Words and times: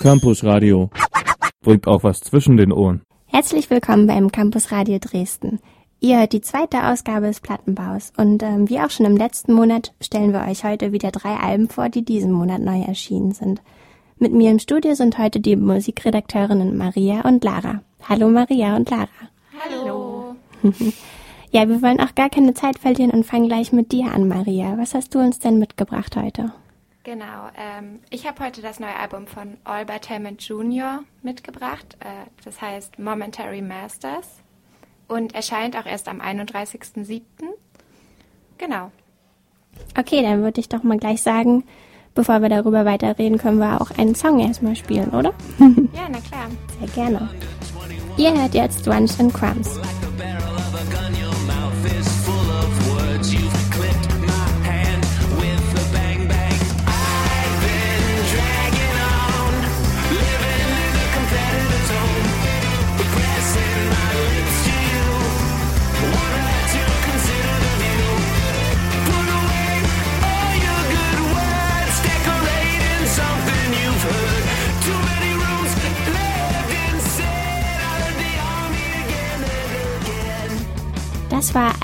Campus 0.00 0.44
Radio 0.44 0.90
bringt 1.60 1.88
auch 1.88 2.04
was 2.04 2.20
zwischen 2.20 2.56
den 2.56 2.72
Ohren. 2.72 3.02
Herzlich 3.26 3.68
willkommen 3.68 4.06
beim 4.06 4.30
Campus 4.30 4.70
Radio 4.70 4.98
Dresden. 5.00 5.58
Ihr 5.98 6.20
hört 6.20 6.32
die 6.32 6.40
zweite 6.40 6.86
Ausgabe 6.86 7.26
des 7.26 7.40
Plattenbaus 7.40 8.12
und 8.16 8.44
ähm, 8.44 8.68
wie 8.68 8.78
auch 8.78 8.90
schon 8.90 9.06
im 9.06 9.16
letzten 9.16 9.52
Monat 9.52 9.92
stellen 10.00 10.32
wir 10.32 10.46
euch 10.48 10.62
heute 10.62 10.92
wieder 10.92 11.10
drei 11.10 11.34
Alben 11.34 11.68
vor, 11.68 11.88
die 11.88 12.04
diesen 12.04 12.30
Monat 12.30 12.60
neu 12.60 12.80
erschienen 12.82 13.32
sind. 13.32 13.60
Mit 14.18 14.32
mir 14.32 14.52
im 14.52 14.60
Studio 14.60 14.94
sind 14.94 15.18
heute 15.18 15.40
die 15.40 15.56
Musikredakteurinnen 15.56 16.76
Maria 16.76 17.22
und 17.22 17.42
Lara. 17.42 17.82
Hallo 18.08 18.28
Maria 18.28 18.76
und 18.76 18.88
Lara. 18.90 19.08
Hallo. 19.64 20.36
ja, 21.50 21.68
wir 21.68 21.82
wollen 21.82 22.00
auch 22.00 22.14
gar 22.14 22.30
keine 22.30 22.54
Zeit 22.54 22.78
verlieren 22.78 23.10
und 23.10 23.26
fangen 23.26 23.48
gleich 23.48 23.72
mit 23.72 23.90
dir 23.90 24.12
an, 24.12 24.28
Maria. 24.28 24.78
Was 24.78 24.94
hast 24.94 25.16
du 25.16 25.18
uns 25.18 25.40
denn 25.40 25.58
mitgebracht 25.58 26.14
heute? 26.16 26.52
Genau, 27.08 27.48
ähm, 27.56 28.00
ich 28.10 28.26
habe 28.26 28.44
heute 28.44 28.60
das 28.60 28.80
neue 28.80 28.94
Album 28.94 29.26
von 29.26 29.56
Albert 29.64 30.10
Hammond 30.10 30.46
Jr. 30.46 31.04
mitgebracht. 31.22 31.96
Äh, 32.00 32.28
das 32.44 32.60
heißt 32.60 32.98
Momentary 32.98 33.62
Masters 33.62 34.28
und 35.06 35.34
erscheint 35.34 35.74
auch 35.74 35.86
erst 35.86 36.06
am 36.06 36.20
31.07. 36.20 37.22
Genau. 38.58 38.92
Okay, 39.98 40.20
dann 40.20 40.42
würde 40.42 40.60
ich 40.60 40.68
doch 40.68 40.82
mal 40.82 40.98
gleich 40.98 41.22
sagen, 41.22 41.64
bevor 42.14 42.42
wir 42.42 42.50
darüber 42.50 42.84
weiterreden, 42.84 43.38
können 43.38 43.56
wir 43.56 43.80
auch 43.80 43.90
einen 43.96 44.14
Song 44.14 44.38
erstmal 44.38 44.76
spielen, 44.76 45.08
oder? 45.08 45.32
ja, 45.58 46.08
na 46.10 46.20
klar. 46.20 46.50
Sehr 46.78 46.88
gerne. 46.88 47.30
Ihr 48.18 48.38
hört 48.38 48.52
jetzt 48.52 48.86
Drunch 48.86 49.18
and 49.18 49.32
Crumbs. 49.32 49.80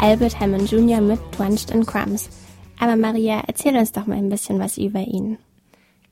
Albert 0.05 0.39
Hammond 0.39 0.71
Jr. 0.71 1.01
mit 1.01 1.19
Drenched 1.35 1.71
in 1.71 1.87
Crumbs. 1.87 2.29
Aber 2.79 2.95
Maria, 2.95 3.43
erzähl 3.47 3.75
uns 3.75 3.91
doch 3.91 4.07
mal 4.07 4.19
ein 4.19 4.29
bisschen 4.29 4.59
was 4.61 4.77
über 4.77 4.99
ihn. 4.99 5.39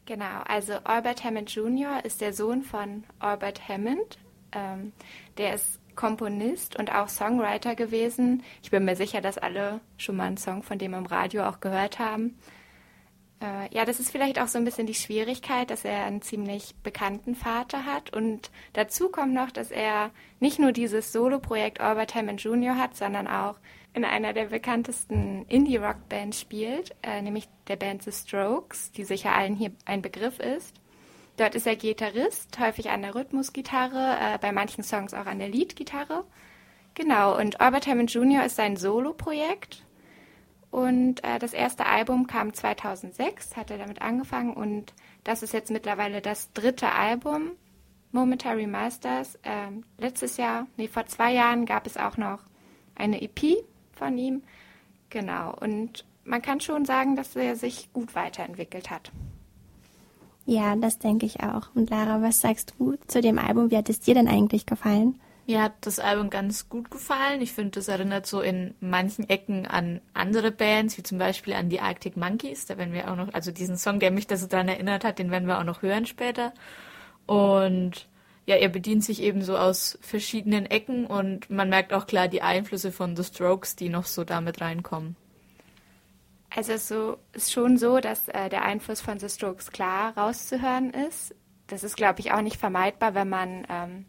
Genau, 0.06 0.40
also 0.48 0.72
Albert 0.84 1.22
Hammond 1.24 1.54
Jr. 1.54 2.02
ist 2.02 2.22
der 2.22 2.32
Sohn 2.32 2.62
von 2.62 3.04
Albert 3.18 3.68
Hammond. 3.68 4.16
Ähm, 4.52 4.94
der 5.36 5.56
ist 5.56 5.78
Komponist 5.94 6.78
und 6.78 6.90
auch 6.90 7.10
Songwriter 7.10 7.74
gewesen. 7.74 8.42
Ich 8.62 8.70
bin 8.70 8.86
mir 8.86 8.96
sicher, 8.96 9.20
dass 9.20 9.36
alle 9.36 9.80
schon 9.98 10.16
mal 10.16 10.24
einen 10.24 10.38
Song 10.38 10.62
von 10.62 10.78
dem 10.78 10.94
im 10.94 11.04
Radio 11.04 11.44
auch 11.44 11.60
gehört 11.60 11.98
haben. 11.98 12.38
Äh, 13.42 13.74
ja, 13.74 13.84
das 13.84 14.00
ist 14.00 14.10
vielleicht 14.10 14.40
auch 14.40 14.48
so 14.48 14.56
ein 14.56 14.64
bisschen 14.64 14.86
die 14.86 14.94
Schwierigkeit, 14.94 15.68
dass 15.68 15.84
er 15.84 16.04
einen 16.04 16.22
ziemlich 16.22 16.74
bekannten 16.82 17.34
Vater 17.34 17.84
hat. 17.84 18.10
Und 18.16 18.50
dazu 18.72 19.10
kommt 19.10 19.34
noch, 19.34 19.50
dass 19.50 19.70
er 19.70 20.12
nicht 20.40 20.58
nur 20.58 20.72
dieses 20.72 21.12
Solo-Projekt 21.12 21.82
Albert 21.82 22.14
Hammond 22.14 22.42
Jr. 22.42 22.78
hat, 22.78 22.96
sondern 22.96 23.26
auch 23.26 23.56
in 23.94 24.04
einer 24.04 24.32
der 24.32 24.46
bekanntesten 24.46 25.44
Indie-Rock-Bands 25.48 26.40
spielt, 26.40 26.94
äh, 27.02 27.20
nämlich 27.20 27.48
der 27.68 27.76
Band 27.76 28.02
The 28.02 28.12
Strokes, 28.12 28.92
die 28.92 29.04
sicher 29.04 29.34
allen 29.34 29.54
hier 29.54 29.72
ein 29.84 30.02
Begriff 30.02 30.38
ist. 30.38 30.80
Dort 31.36 31.54
ist 31.54 31.66
er 31.66 31.76
Gitarrist, 31.76 32.58
häufig 32.58 32.90
an 32.90 33.02
der 33.02 33.14
Rhythmusgitarre, 33.14 34.16
äh, 34.20 34.38
bei 34.38 34.52
manchen 34.52 34.84
Songs 34.84 35.14
auch 35.14 35.26
an 35.26 35.38
der 35.38 35.48
Leadgitarre. 35.48 36.24
Genau, 36.94 37.38
und 37.38 37.60
Albert 37.60 37.86
Hammond 37.86 38.12
Jr. 38.12 38.44
ist 38.44 38.56
sein 38.56 38.76
Solo-Projekt 38.76 39.84
und 40.70 41.22
äh, 41.22 41.38
das 41.38 41.52
erste 41.52 41.86
Album 41.86 42.26
kam 42.26 42.54
2006, 42.54 43.56
hat 43.56 43.70
er 43.70 43.78
damit 43.78 44.00
angefangen 44.00 44.54
und 44.54 44.94
das 45.22 45.42
ist 45.42 45.52
jetzt 45.52 45.70
mittlerweile 45.70 46.22
das 46.22 46.52
dritte 46.52 46.92
Album, 46.92 47.52
Momentary 48.10 48.66
Masters. 48.66 49.38
Ähm, 49.42 49.84
letztes 49.98 50.38
Jahr, 50.38 50.66
nee, 50.76 50.88
vor 50.88 51.06
zwei 51.06 51.32
Jahren 51.32 51.66
gab 51.66 51.86
es 51.86 51.96
auch 51.96 52.16
noch 52.16 52.40
eine 52.94 53.20
EP 53.22 53.64
von 54.02 54.18
ihm. 54.18 54.42
Genau, 55.10 55.54
und 55.60 56.04
man 56.24 56.42
kann 56.42 56.60
schon 56.60 56.84
sagen, 56.84 57.16
dass 57.16 57.36
er 57.36 57.56
sich 57.56 57.92
gut 57.92 58.14
weiterentwickelt 58.14 58.90
hat. 58.90 59.12
Ja, 60.44 60.74
das 60.74 60.98
denke 60.98 61.26
ich 61.26 61.40
auch. 61.40 61.68
Und 61.74 61.90
Lara, 61.90 62.20
was 62.20 62.40
sagst 62.40 62.74
du 62.78 62.96
zu 63.06 63.20
dem 63.20 63.38
Album? 63.38 63.70
Wie 63.70 63.76
hat 63.76 63.88
es 63.88 64.00
dir 64.00 64.14
denn 64.14 64.26
eigentlich 64.26 64.66
gefallen? 64.66 65.20
Mir 65.46 65.62
hat 65.62 65.72
das 65.82 65.98
Album 65.98 66.30
ganz 66.30 66.68
gut 66.68 66.90
gefallen. 66.90 67.40
Ich 67.42 67.52
finde, 67.52 67.72
das 67.72 67.88
erinnert 67.88 68.26
so 68.26 68.40
in 68.40 68.74
manchen 68.80 69.28
Ecken 69.28 69.66
an 69.66 70.00
andere 70.14 70.50
Bands, 70.50 70.96
wie 70.98 71.02
zum 71.02 71.18
Beispiel 71.18 71.54
an 71.54 71.68
die 71.68 71.80
Arctic 71.80 72.16
Monkeys. 72.16 72.66
Da 72.66 72.78
werden 72.78 72.94
wir 72.94 73.10
auch 73.10 73.16
noch, 73.16 73.32
also 73.34 73.50
diesen 73.50 73.76
Song, 73.76 74.00
der 74.00 74.10
mich 74.10 74.26
da 74.26 74.36
so 74.36 74.46
daran 74.46 74.68
erinnert 74.68 75.04
hat, 75.04 75.18
den 75.18 75.30
werden 75.30 75.46
wir 75.46 75.58
auch 75.58 75.64
noch 75.64 75.82
hören 75.82 76.06
später. 76.06 76.52
Und 77.26 78.08
ja, 78.46 78.56
er 78.56 78.68
bedient 78.68 79.04
sich 79.04 79.22
eben 79.22 79.42
so 79.42 79.56
aus 79.56 79.98
verschiedenen 80.00 80.66
Ecken 80.66 81.06
und 81.06 81.48
man 81.50 81.68
merkt 81.68 81.92
auch 81.92 82.06
klar 82.06 82.28
die 82.28 82.42
Einflüsse 82.42 82.90
von 82.90 83.16
The 83.16 83.24
Strokes, 83.24 83.76
die 83.76 83.88
noch 83.88 84.06
so 84.06 84.24
damit 84.24 84.60
reinkommen. 84.60 85.16
Also 86.54 86.72
es 86.72 86.88
so, 86.88 87.16
ist 87.32 87.52
schon 87.52 87.78
so, 87.78 88.00
dass 88.00 88.28
äh, 88.28 88.48
der 88.48 88.62
Einfluss 88.62 89.00
von 89.00 89.18
The 89.18 89.28
Strokes 89.28 89.70
klar 89.70 90.16
rauszuhören 90.16 90.90
ist. 90.90 91.34
Das 91.68 91.84
ist, 91.84 91.96
glaube 91.96 92.20
ich, 92.20 92.32
auch 92.32 92.42
nicht 92.42 92.58
vermeidbar, 92.58 93.14
wenn 93.14 93.28
man 93.28 93.66
ähm, 93.70 94.04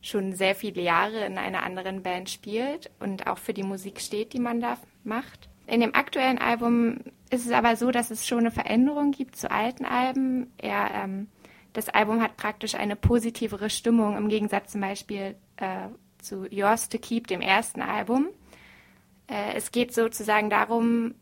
schon 0.00 0.34
sehr 0.34 0.54
viele 0.54 0.82
Jahre 0.82 1.24
in 1.24 1.38
einer 1.38 1.64
anderen 1.64 2.02
Band 2.02 2.30
spielt 2.30 2.90
und 3.00 3.26
auch 3.26 3.38
für 3.38 3.52
die 3.52 3.64
Musik 3.64 4.00
steht, 4.00 4.32
die 4.32 4.38
man 4.38 4.60
da 4.60 4.76
macht. 5.02 5.48
In 5.66 5.80
dem 5.80 5.94
aktuellen 5.94 6.38
Album 6.38 7.00
ist 7.30 7.46
es 7.46 7.52
aber 7.52 7.76
so, 7.76 7.90
dass 7.90 8.10
es 8.10 8.26
schon 8.26 8.40
eine 8.40 8.50
Veränderung 8.50 9.10
gibt 9.10 9.36
zu 9.36 9.50
alten 9.50 9.84
Alben. 9.84 10.52
Er, 10.56 10.90
ähm, 10.94 11.28
das 11.72 11.88
Album 11.88 12.22
hat 12.22 12.36
praktisch 12.36 12.74
eine 12.74 12.96
positivere 12.96 13.70
Stimmung 13.70 14.16
im 14.16 14.28
Gegensatz 14.28 14.72
zum 14.72 14.80
Beispiel 14.80 15.36
äh, 15.56 15.88
zu 16.18 16.46
Yours 16.50 16.88
to 16.88 16.98
Keep, 16.98 17.26
dem 17.26 17.40
ersten 17.40 17.82
Album. 17.82 18.28
Äh, 19.26 19.54
es 19.54 19.70
geht 19.70 19.94
sozusagen 19.94 20.50
darum, 20.50 21.14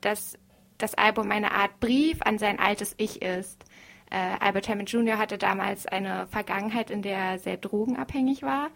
dass 0.00 0.38
das 0.78 0.94
Album 0.94 1.30
eine 1.30 1.52
Art 1.52 1.78
Brief 1.80 2.22
an 2.22 2.38
sein 2.38 2.58
altes 2.58 2.94
Ich 2.96 3.22
ist. 3.22 3.64
Äh, 4.10 4.16
Albert 4.40 4.68
Hammond 4.68 4.90
Jr. 4.90 5.18
hatte 5.18 5.38
damals 5.38 5.86
eine 5.86 6.26
Vergangenheit, 6.26 6.90
in 6.90 7.02
der 7.02 7.18
er 7.18 7.38
sehr 7.38 7.56
drogenabhängig 7.56 8.42
war. 8.42 8.70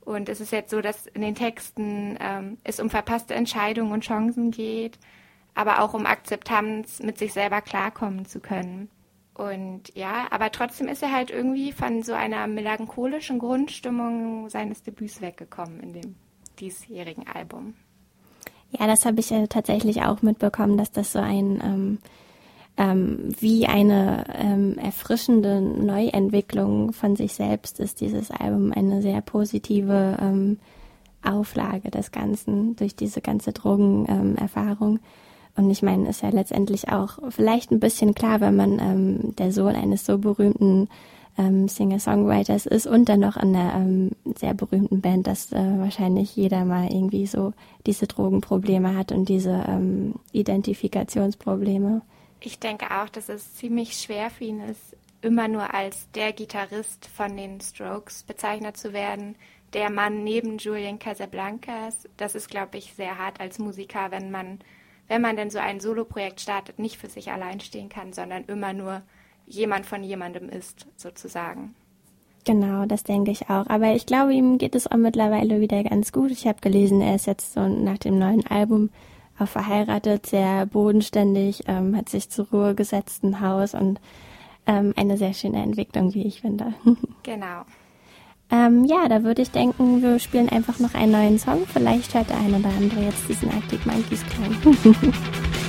Und 0.00 0.28
es 0.28 0.40
ist 0.40 0.52
jetzt 0.52 0.70
so, 0.70 0.80
dass 0.80 1.06
in 1.06 1.20
den 1.20 1.34
Texten 1.34 2.16
ähm, 2.20 2.58
es 2.64 2.80
um 2.80 2.88
verpasste 2.88 3.34
Entscheidungen 3.34 3.92
und 3.92 4.04
Chancen 4.04 4.50
geht, 4.50 4.98
aber 5.54 5.82
auch 5.82 5.92
um 5.92 6.06
Akzeptanz, 6.06 7.00
mit 7.00 7.18
sich 7.18 7.32
selber 7.32 7.60
klarkommen 7.60 8.24
zu 8.24 8.40
können. 8.40 8.88
Und 9.34 9.94
ja, 9.94 10.26
aber 10.30 10.50
trotzdem 10.50 10.88
ist 10.88 11.02
er 11.02 11.12
halt 11.12 11.30
irgendwie 11.30 11.72
von 11.72 12.02
so 12.02 12.12
einer 12.12 12.46
melancholischen 12.46 13.38
Grundstimmung 13.38 14.48
seines 14.50 14.82
Debüts 14.82 15.20
weggekommen 15.20 15.80
in 15.80 15.92
dem 15.92 16.14
diesjährigen 16.58 17.26
Album. 17.26 17.74
Ja, 18.70 18.86
das 18.86 19.06
habe 19.06 19.20
ich 19.20 19.32
äh, 19.32 19.46
tatsächlich 19.48 20.02
auch 20.02 20.22
mitbekommen, 20.22 20.76
dass 20.76 20.92
das 20.92 21.12
so 21.12 21.18
ein 21.18 21.60
ähm, 21.62 21.98
ähm, 22.76 23.34
wie 23.38 23.66
eine 23.66 24.24
ähm, 24.38 24.78
erfrischende 24.78 25.60
Neuentwicklung 25.60 26.92
von 26.92 27.16
sich 27.16 27.34
selbst 27.34 27.80
ist 27.80 28.00
dieses 28.00 28.30
Album 28.30 28.72
eine 28.72 29.02
sehr 29.02 29.20
positive 29.20 30.16
ähm, 30.20 30.58
Auflage 31.22 31.90
des 31.90 32.12
Ganzen 32.12 32.76
durch 32.76 32.96
diese 32.96 33.20
ganze 33.20 33.52
Drogenerfahrung. 33.52 35.00
Und 35.60 35.70
ich 35.70 35.82
meine, 35.82 36.08
ist 36.08 36.22
ja 36.22 36.30
letztendlich 36.30 36.88
auch 36.88 37.18
vielleicht 37.28 37.70
ein 37.70 37.80
bisschen 37.80 38.14
klar, 38.14 38.40
wenn 38.40 38.56
man 38.56 38.78
ähm, 38.78 39.36
der 39.36 39.52
Sohn 39.52 39.76
eines 39.76 40.06
so 40.06 40.16
berühmten 40.16 40.88
ähm, 41.36 41.68
Singer-Songwriters 41.68 42.64
ist 42.64 42.86
und 42.86 43.10
dann 43.10 43.20
noch 43.20 43.36
in 43.36 43.54
einer 43.54 43.74
ähm, 43.74 44.10
sehr 44.38 44.54
berühmten 44.54 45.02
Band, 45.02 45.26
dass 45.26 45.52
äh, 45.52 45.78
wahrscheinlich 45.78 46.34
jeder 46.34 46.64
mal 46.64 46.90
irgendwie 46.90 47.26
so 47.26 47.52
diese 47.84 48.06
Drogenprobleme 48.06 48.96
hat 48.96 49.12
und 49.12 49.28
diese 49.28 49.66
ähm, 49.68 50.14
Identifikationsprobleme. 50.32 52.00
Ich 52.40 52.58
denke 52.58 52.86
auch, 52.86 53.10
dass 53.10 53.28
es 53.28 53.54
ziemlich 53.54 53.98
schwer 53.98 54.30
für 54.30 54.44
ihn 54.44 54.60
ist, 54.60 54.96
immer 55.20 55.46
nur 55.46 55.74
als 55.74 56.10
der 56.14 56.32
Gitarrist 56.32 57.06
von 57.14 57.36
den 57.36 57.60
Strokes 57.60 58.22
bezeichnet 58.22 58.78
zu 58.78 58.94
werden, 58.94 59.36
der 59.74 59.90
Mann 59.90 60.24
neben 60.24 60.56
Julian 60.56 60.98
Casablancas. 60.98 62.08
Das 62.16 62.34
ist, 62.34 62.48
glaube 62.48 62.78
ich, 62.78 62.94
sehr 62.94 63.18
hart 63.18 63.40
als 63.40 63.58
Musiker, 63.58 64.10
wenn 64.10 64.30
man, 64.30 64.60
wenn 65.10 65.22
man 65.22 65.34
denn 65.34 65.50
so 65.50 65.58
ein 65.58 65.80
Soloprojekt 65.80 66.40
startet, 66.40 66.78
nicht 66.78 66.96
für 66.96 67.08
sich 67.08 67.32
allein 67.32 67.58
stehen 67.58 67.88
kann, 67.88 68.12
sondern 68.12 68.44
immer 68.44 68.72
nur 68.72 69.02
jemand 69.44 69.84
von 69.84 70.04
jemandem 70.04 70.48
ist, 70.48 70.86
sozusagen. 70.94 71.74
Genau, 72.44 72.86
das 72.86 73.02
denke 73.02 73.32
ich 73.32 73.50
auch. 73.50 73.66
Aber 73.66 73.92
ich 73.92 74.06
glaube, 74.06 74.32
ihm 74.32 74.56
geht 74.56 74.76
es 74.76 74.86
auch 74.86 74.96
mittlerweile 74.96 75.60
wieder 75.60 75.82
ganz 75.82 76.12
gut. 76.12 76.30
Ich 76.30 76.46
habe 76.46 76.60
gelesen, 76.60 77.00
er 77.00 77.16
ist 77.16 77.26
jetzt 77.26 77.54
so 77.54 77.66
nach 77.66 77.98
dem 77.98 78.20
neuen 78.20 78.46
Album 78.46 78.90
verheiratet, 79.34 80.26
sehr 80.26 80.66
bodenständig, 80.66 81.64
ähm, 81.66 81.96
hat 81.96 82.08
sich 82.08 82.30
zur 82.30 82.46
Ruhe 82.52 82.76
gesetzt, 82.76 83.24
ein 83.24 83.40
Haus 83.40 83.74
und 83.74 83.98
ähm, 84.66 84.94
eine 84.94 85.16
sehr 85.16 85.34
schöne 85.34 85.60
Entwicklung, 85.60 86.14
wie 86.14 86.26
ich 86.26 86.42
finde. 86.42 86.74
Genau. 87.24 87.62
Ähm, 88.50 88.84
ja, 88.84 89.08
da 89.08 89.22
würde 89.22 89.42
ich 89.42 89.50
denken, 89.50 90.02
wir 90.02 90.18
spielen 90.18 90.48
einfach 90.48 90.78
noch 90.78 90.94
einen 90.94 91.12
neuen 91.12 91.38
Song. 91.38 91.66
Vielleicht 91.72 92.14
hört 92.14 92.30
der 92.30 92.38
eine 92.38 92.58
oder 92.58 92.70
andere 92.76 93.04
jetzt 93.04 93.28
diesen 93.28 93.50
Arctic 93.50 93.84
Monkeys 93.86 94.24
Klang. 94.26 94.76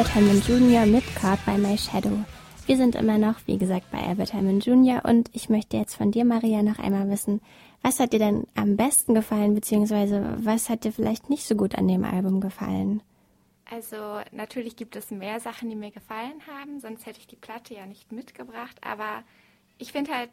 Albert 0.00 0.14
Hammond 0.14 0.48
Jr. 0.48 0.86
mit 0.86 1.04
Caught 1.14 1.44
by 1.44 1.58
My 1.58 1.76
Shadow. 1.76 2.24
Wir 2.64 2.78
sind 2.78 2.94
immer 2.94 3.18
noch, 3.18 3.34
wie 3.44 3.58
gesagt, 3.58 3.90
bei 3.90 3.98
Albert 3.98 4.32
Hammond 4.32 4.64
Jr. 4.64 5.04
und 5.04 5.28
ich 5.34 5.50
möchte 5.50 5.76
jetzt 5.76 5.94
von 5.94 6.10
dir, 6.10 6.24
Maria, 6.24 6.62
noch 6.62 6.78
einmal 6.78 7.10
wissen, 7.10 7.42
was 7.82 8.00
hat 8.00 8.14
dir 8.14 8.18
denn 8.18 8.46
am 8.54 8.78
besten 8.78 9.12
gefallen, 9.14 9.54
beziehungsweise 9.54 10.38
was 10.38 10.70
hat 10.70 10.84
dir 10.84 10.92
vielleicht 10.94 11.28
nicht 11.28 11.44
so 11.44 11.54
gut 11.54 11.74
an 11.74 11.86
dem 11.86 12.04
Album 12.04 12.40
gefallen? 12.40 13.02
Also 13.70 14.22
natürlich 14.32 14.74
gibt 14.76 14.96
es 14.96 15.10
mehr 15.10 15.38
Sachen, 15.38 15.68
die 15.68 15.76
mir 15.76 15.90
gefallen 15.90 16.40
haben, 16.50 16.80
sonst 16.80 17.04
hätte 17.04 17.18
ich 17.20 17.26
die 17.26 17.36
Platte 17.36 17.74
ja 17.74 17.84
nicht 17.84 18.10
mitgebracht. 18.10 18.78
Aber 18.80 19.22
ich 19.76 19.92
finde 19.92 20.12
halt, 20.14 20.30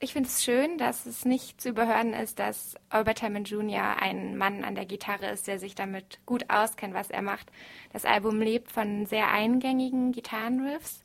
ich 0.00 0.12
finde 0.12 0.28
es 0.28 0.44
schön, 0.44 0.78
dass 0.78 1.06
es 1.06 1.24
nicht 1.24 1.60
zu 1.60 1.70
überhören 1.70 2.12
ist, 2.12 2.38
dass 2.38 2.76
Albert 2.88 3.22
Hammond 3.22 3.48
Jr. 3.48 4.00
ein 4.00 4.36
Mann 4.36 4.62
an 4.62 4.76
der 4.76 4.86
Gitarre 4.86 5.26
ist, 5.30 5.48
der 5.48 5.58
sich 5.58 5.74
damit 5.74 6.20
gut 6.24 6.48
auskennt, 6.48 6.94
was 6.94 7.10
er 7.10 7.22
macht. 7.22 7.50
Das 7.92 8.04
Album 8.04 8.40
lebt 8.40 8.70
von 8.70 9.06
sehr 9.06 9.28
eingängigen 9.30 10.12
Gitarrenriffs, 10.12 11.02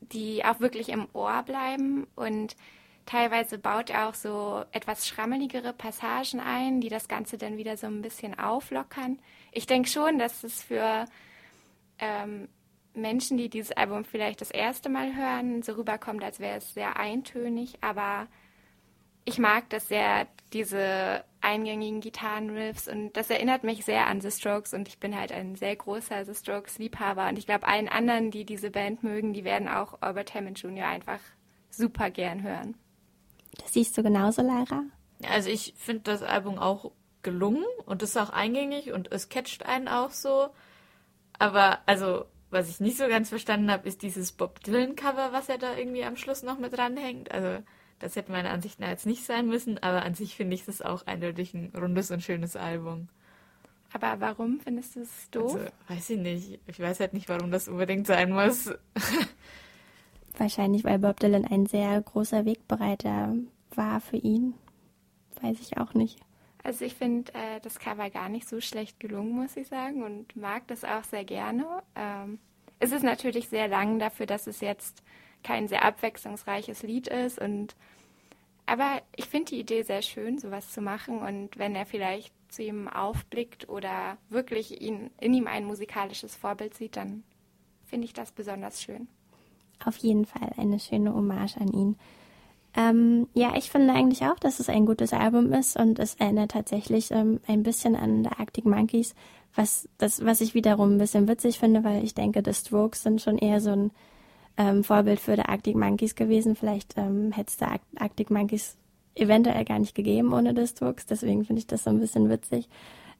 die 0.00 0.42
auch 0.44 0.60
wirklich 0.60 0.88
im 0.88 1.06
Ohr 1.12 1.42
bleiben 1.42 2.06
und 2.16 2.56
teilweise 3.04 3.58
baut 3.58 3.90
er 3.90 4.08
auch 4.08 4.14
so 4.14 4.64
etwas 4.72 5.06
schrammeligere 5.06 5.74
Passagen 5.74 6.40
ein, 6.40 6.80
die 6.80 6.88
das 6.88 7.08
Ganze 7.08 7.36
dann 7.36 7.58
wieder 7.58 7.76
so 7.76 7.88
ein 7.88 8.00
bisschen 8.00 8.38
auflockern. 8.38 9.18
Ich 9.52 9.66
denke 9.66 9.88
schon, 9.88 10.18
dass 10.18 10.44
es 10.44 10.62
für 10.62 11.04
ähm, 11.98 12.48
Menschen, 12.94 13.36
die 13.36 13.48
dieses 13.48 13.72
Album 13.72 14.04
vielleicht 14.04 14.40
das 14.40 14.50
erste 14.50 14.88
Mal 14.88 15.14
hören, 15.14 15.62
so 15.62 15.72
rüberkommt, 15.72 16.22
als 16.22 16.40
wäre 16.40 16.58
es 16.58 16.74
sehr 16.74 16.96
eintönig, 16.96 17.78
aber 17.80 18.26
ich 19.24 19.38
mag 19.38 19.68
das 19.70 19.88
sehr, 19.88 20.26
diese 20.52 21.24
eingängigen 21.40 22.00
Gitarrenriffs 22.00 22.88
und 22.88 23.12
das 23.12 23.30
erinnert 23.30 23.62
mich 23.62 23.84
sehr 23.84 24.06
an 24.06 24.20
The 24.20 24.30
Strokes 24.30 24.72
und 24.72 24.88
ich 24.88 24.98
bin 24.98 25.14
halt 25.14 25.30
ein 25.30 25.54
sehr 25.54 25.76
großer 25.76 26.24
The 26.24 26.34
Strokes-Liebhaber 26.34 27.28
und 27.28 27.38
ich 27.38 27.46
glaube, 27.46 27.68
allen 27.68 27.88
anderen, 27.88 28.30
die 28.30 28.44
diese 28.44 28.70
Band 28.70 29.02
mögen, 29.02 29.34
die 29.34 29.44
werden 29.44 29.68
auch 29.68 29.98
Albert 30.00 30.34
Hammond 30.34 30.58
Jr. 30.60 30.86
einfach 30.86 31.20
super 31.70 32.10
gern 32.10 32.42
hören. 32.42 32.74
Das 33.58 33.72
siehst 33.74 33.96
du 33.96 34.02
genauso, 34.02 34.42
Lara? 34.42 34.84
Also 35.28 35.50
ich 35.50 35.74
finde 35.76 36.02
das 36.04 36.22
Album 36.22 36.58
auch 36.58 36.92
gelungen 37.22 37.64
und 37.86 38.02
ist 38.02 38.16
auch 38.16 38.30
eingängig 38.30 38.92
und 38.92 39.12
es 39.12 39.28
catcht 39.28 39.66
einen 39.66 39.88
auch 39.88 40.10
so. 40.10 40.48
Aber 41.38 41.80
also, 41.86 42.24
was 42.50 42.68
ich 42.68 42.80
nicht 42.80 42.96
so 42.96 43.08
ganz 43.08 43.28
verstanden 43.28 43.70
habe, 43.70 43.86
ist 43.86 44.02
dieses 44.02 44.32
Bob 44.32 44.62
Dylan-Cover, 44.62 45.32
was 45.32 45.48
er 45.48 45.58
da 45.58 45.76
irgendwie 45.76 46.04
am 46.04 46.16
Schluss 46.16 46.42
noch 46.42 46.58
mit 46.58 46.76
dranhängt. 46.76 47.30
Also 47.30 47.62
das 47.98 48.16
hätte 48.16 48.32
meiner 48.32 48.50
Ansicht 48.50 48.80
nach 48.80 48.88
jetzt 48.88 49.06
nicht 49.06 49.24
sein 49.24 49.48
müssen, 49.48 49.78
aber 49.78 50.02
an 50.02 50.14
sich 50.14 50.36
finde 50.36 50.54
ich 50.54 50.64
das 50.64 50.82
auch 50.82 51.06
eindeutig 51.06 51.54
ein 51.54 51.72
rundes 51.76 52.10
und 52.10 52.22
schönes 52.22 52.56
Album. 52.56 53.08
Aber 53.92 54.20
warum 54.20 54.60
findest 54.60 54.96
du 54.96 55.00
es 55.00 55.30
doof? 55.30 55.54
Also, 55.54 55.70
weiß 55.88 56.10
ich 56.10 56.18
nicht. 56.18 56.60
Ich 56.66 56.78
weiß 56.78 57.00
halt 57.00 57.14
nicht, 57.14 57.28
warum 57.28 57.50
das 57.50 57.68
unbedingt 57.68 58.06
sein 58.06 58.30
muss. 58.30 58.70
Wahrscheinlich, 60.38 60.84
weil 60.84 60.98
Bob 60.98 61.18
Dylan 61.20 61.46
ein 61.46 61.66
sehr 61.66 62.00
großer 62.00 62.44
Wegbereiter 62.44 63.34
war 63.74 64.00
für 64.00 64.18
ihn. 64.18 64.54
Weiß 65.40 65.58
ich 65.60 65.78
auch 65.78 65.94
nicht. 65.94 66.18
Also 66.64 66.84
ich 66.84 66.94
finde 66.94 67.32
äh, 67.34 67.60
das 67.60 67.78
Cover 67.78 68.10
gar 68.10 68.28
nicht 68.28 68.48
so 68.48 68.60
schlecht 68.60 69.00
gelungen, 69.00 69.32
muss 69.32 69.56
ich 69.56 69.68
sagen, 69.68 70.02
und 70.02 70.36
mag 70.36 70.66
das 70.66 70.84
auch 70.84 71.04
sehr 71.04 71.24
gerne. 71.24 71.64
Ähm, 71.94 72.38
es 72.80 72.92
ist 72.92 73.04
natürlich 73.04 73.48
sehr 73.48 73.68
lang 73.68 73.98
dafür, 73.98 74.26
dass 74.26 74.46
es 74.46 74.60
jetzt 74.60 75.02
kein 75.42 75.68
sehr 75.68 75.84
abwechslungsreiches 75.84 76.82
Lied 76.82 77.08
ist. 77.08 77.38
Und 77.38 77.76
aber 78.66 79.00
ich 79.16 79.26
finde 79.26 79.50
die 79.52 79.60
Idee 79.60 79.82
sehr 79.82 80.02
schön, 80.02 80.38
sowas 80.38 80.72
zu 80.72 80.80
machen. 80.80 81.20
Und 81.20 81.58
wenn 81.58 81.74
er 81.74 81.86
vielleicht 81.86 82.34
zu 82.48 82.62
ihm 82.62 82.88
aufblickt 82.88 83.68
oder 83.68 84.18
wirklich 84.28 84.80
ihn, 84.80 85.10
in 85.20 85.34
ihm 85.34 85.46
ein 85.46 85.64
musikalisches 85.64 86.36
Vorbild 86.36 86.74
sieht, 86.74 86.96
dann 86.96 87.22
finde 87.86 88.04
ich 88.04 88.12
das 88.12 88.32
besonders 88.32 88.82
schön. 88.82 89.08
Auf 89.84 89.96
jeden 89.98 90.26
Fall 90.26 90.52
eine 90.56 90.80
schöne 90.80 91.14
Hommage 91.14 91.56
an 91.56 91.72
ihn. 91.72 91.96
Ähm, 92.78 93.26
ja, 93.34 93.56
ich 93.56 93.70
finde 93.72 93.92
eigentlich 93.92 94.22
auch, 94.22 94.38
dass 94.38 94.60
es 94.60 94.68
ein 94.68 94.86
gutes 94.86 95.12
Album 95.12 95.52
ist 95.52 95.76
und 95.76 95.98
es 95.98 96.14
erinnert 96.14 96.52
tatsächlich 96.52 97.10
ähm, 97.10 97.40
ein 97.48 97.64
bisschen 97.64 97.96
an 97.96 98.22
The 98.22 98.30
Arctic 98.38 98.66
Monkeys, 98.66 99.16
was, 99.56 99.88
das, 99.98 100.24
was 100.24 100.40
ich 100.40 100.54
wiederum 100.54 100.94
ein 100.94 100.98
bisschen 100.98 101.26
witzig 101.26 101.58
finde, 101.58 101.82
weil 101.82 102.04
ich 102.04 102.14
denke, 102.14 102.40
The 102.44 102.54
Strokes 102.54 103.02
sind 103.02 103.20
schon 103.20 103.36
eher 103.36 103.60
so 103.60 103.70
ein 103.70 103.90
ähm, 104.56 104.84
Vorbild 104.84 105.18
für 105.18 105.34
The 105.34 105.42
Arctic 105.42 105.74
Monkeys 105.74 106.14
gewesen. 106.14 106.54
Vielleicht 106.54 106.96
ähm, 106.96 107.32
hätte 107.32 107.48
es 107.48 107.58
The 107.58 107.64
Arctic 107.98 108.30
Monkeys 108.30 108.76
eventuell 109.16 109.64
gar 109.64 109.80
nicht 109.80 109.96
gegeben 109.96 110.32
ohne 110.32 110.54
The 110.54 110.68
Strokes, 110.68 111.06
deswegen 111.06 111.44
finde 111.44 111.58
ich 111.58 111.66
das 111.66 111.82
so 111.82 111.90
ein 111.90 111.98
bisschen 111.98 112.30
witzig. 112.30 112.68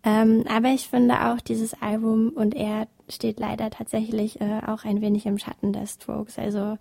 Ähm, 0.05 0.44
aber 0.49 0.69
ich 0.69 0.87
finde 0.87 1.32
auch 1.32 1.40
dieses 1.40 1.75
Album 1.82 2.28
und 2.28 2.55
er 2.55 2.87
steht 3.08 3.40
leider 3.40 3.70
tatsächlich 3.70 4.40
äh, 4.40 4.60
auch 4.64 4.84
ein 4.84 5.00
wenig 5.00 5.26
im 5.26 5.38
Schatten 5.38 5.72
der 5.72 5.87
Strokes. 5.87 6.38
Also 6.38 6.78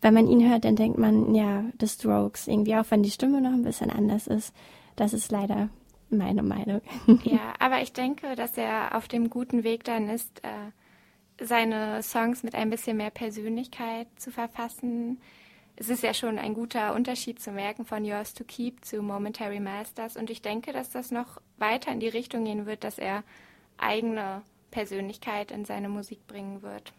wenn 0.00 0.14
man 0.14 0.28
ihn 0.28 0.48
hört, 0.48 0.64
dann 0.64 0.76
denkt 0.76 0.98
man, 0.98 1.34
ja, 1.34 1.64
The 1.80 1.88
Strokes, 1.88 2.48
irgendwie 2.48 2.76
auch 2.76 2.86
wenn 2.90 3.02
die 3.02 3.10
Stimme 3.10 3.40
noch 3.40 3.52
ein 3.52 3.62
bisschen 3.62 3.90
anders 3.90 4.26
ist. 4.26 4.54
Das 4.94 5.12
ist 5.12 5.30
leider 5.30 5.68
meine 6.10 6.42
Meinung. 6.42 6.80
Ja, 7.24 7.54
aber 7.58 7.82
ich 7.82 7.92
denke, 7.92 8.36
dass 8.36 8.56
er 8.56 8.96
auf 8.96 9.08
dem 9.08 9.30
guten 9.30 9.64
Weg 9.64 9.84
dann 9.84 10.08
ist, 10.08 10.42
äh, 10.44 11.44
seine 11.44 12.02
Songs 12.02 12.42
mit 12.42 12.54
ein 12.54 12.70
bisschen 12.70 12.96
mehr 12.96 13.10
Persönlichkeit 13.10 14.06
zu 14.16 14.30
verfassen. 14.30 15.20
Es 15.76 15.90
ist 15.90 16.02
ja 16.02 16.14
schon 16.14 16.38
ein 16.38 16.54
guter 16.54 16.94
Unterschied 16.94 17.40
zu 17.40 17.52
merken 17.52 17.84
von 17.84 18.04
Yours 18.04 18.32
to 18.32 18.44
Keep 18.44 18.84
zu 18.84 19.02
Momentary 19.02 19.60
Masters. 19.60 20.16
Und 20.16 20.30
ich 20.30 20.40
denke, 20.40 20.72
dass 20.72 20.90
das 20.90 21.10
noch 21.10 21.40
weiter 21.58 21.92
in 21.92 22.00
die 22.00 22.08
Richtung 22.08 22.44
gehen 22.44 22.64
wird, 22.64 22.84
dass 22.84 22.98
er 22.98 23.22
eigene 23.76 24.42
Persönlichkeit 24.70 25.50
in 25.50 25.64
seine 25.64 25.88
Musik 25.88 26.26
bringen 26.26 26.62
wird. 26.62 26.92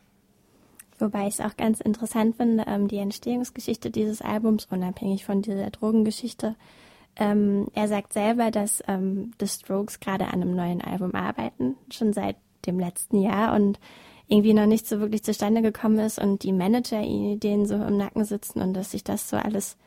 Wobei 1.00 1.27
ich 1.27 1.36
es 1.36 1.42
auch 1.42 1.56
ganz 1.58 1.80
interessant 1.80 2.38
finde, 2.38 2.66
ähm, 2.68 2.88
die 2.88 2.98
Entstehungsgeschichte 2.98 3.92
dieses 3.92 4.22
Albums, 4.22 4.68
unabhängig 4.70 5.25
von 5.25 5.42
dieser 5.42 5.70
Drogengeschichte. 5.70 6.56
Ähm, 7.16 7.68
er 7.74 7.88
sagt 7.88 8.13
selber, 8.13 8.51
dass 8.51 8.84
ähm, 8.88 9.32
The 9.39 9.48
Strokes 9.48 10.00
gerade 10.00 10.25
an 10.25 10.42
einem 10.42 10.56
neuen 10.56 10.82
Album 10.82 11.16
arbeiten, 11.16 11.75
schon 11.92 12.13
seit 12.13 12.36
dem 12.66 12.80
letzten 12.80 13.22
Jahr 13.22 13.56
und 13.56 13.80
irgendwie 14.27 14.54
noch 14.54 14.66
nicht 14.66 14.88
so 14.88 15.00
wirklich 15.00 15.24
zustande 15.24 15.62
gekommen 15.62 16.00
ist 16.00 16.20
und 16.20 16.44
die 16.44 16.51
Manager 16.51 17.01
denen 17.01 17.66
so 17.66 17.75
im 17.75 17.98
Nacken 17.98 18.25
sitzen 18.25 18.62
und 18.62 18.74
dass 18.74 18.92
sich 18.92 19.04
das 19.04 19.30
so 19.30 19.38
alles 19.38 19.77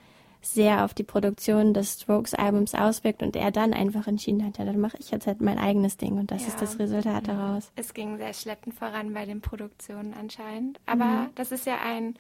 sehr 0.43 0.85
auf 0.85 0.95
die 0.95 1.03
Produktion 1.03 1.75
des 1.75 2.01
Strokes-Albums 2.01 2.75
auswirkt 2.75 3.23
und 3.23 3.37
er 3.37 3.51
dann 3.51 3.75
einfach 3.75 4.07
entschieden 4.07 4.45
hat, 4.45 4.59
ja, 4.59 4.65
dann 4.65 4.81
mache 4.81 4.97
ich 4.99 5.11
jetzt 5.11 5.27
halt 5.27 5.41
mein 5.41 5.59
eigenes 5.59 5.97
Ding 5.97 6.19
und 6.19 6.31
das 6.31 6.43
Ja. 6.43 6.49
ist 6.49 6.63
das 6.63 6.79
Resultat 6.79 7.29
daraus. 7.29 7.71
Es 7.77 7.93
ging 7.95 8.17
sehr 8.17 8.33
schleppend 8.33 8.75
voran 8.75 9.13
bei 9.13 9.27
den 9.27 9.41
Produktionen 9.41 10.15
anscheinend. 10.15 10.81
Aber 10.87 11.05
Mhm. 11.05 11.29
das 11.35 11.53
ist 11.53 11.67
ja 11.67 11.79
ein 11.85 12.15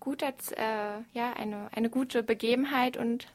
guter, 0.00 0.28
äh, 0.56 1.00
ja, 1.12 1.32
eine, 1.34 1.68
eine 1.74 1.88
gute 1.90 2.22
Begebenheit 2.22 2.96
und 2.96 3.26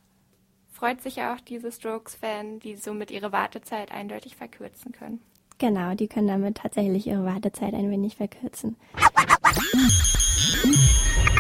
freut 0.72 1.02
sich 1.02 1.18
ja 1.18 1.34
auch 1.34 1.40
diese 1.42 1.72
Strokes-Fan, 1.72 2.60
die 2.60 2.76
somit 2.76 3.12
ihre 3.12 3.32
Wartezeit 3.32 3.92
eindeutig 3.92 4.36
verkürzen 4.36 4.92
können. 4.92 5.20
Genau, 5.58 5.94
die 5.94 6.08
können 6.08 6.28
damit 6.28 6.58
tatsächlich 6.58 7.06
ihre 7.08 7.24
Wartezeit 7.26 7.74
ein 7.74 7.92
wenig 7.92 8.16
verkürzen. 8.16 8.78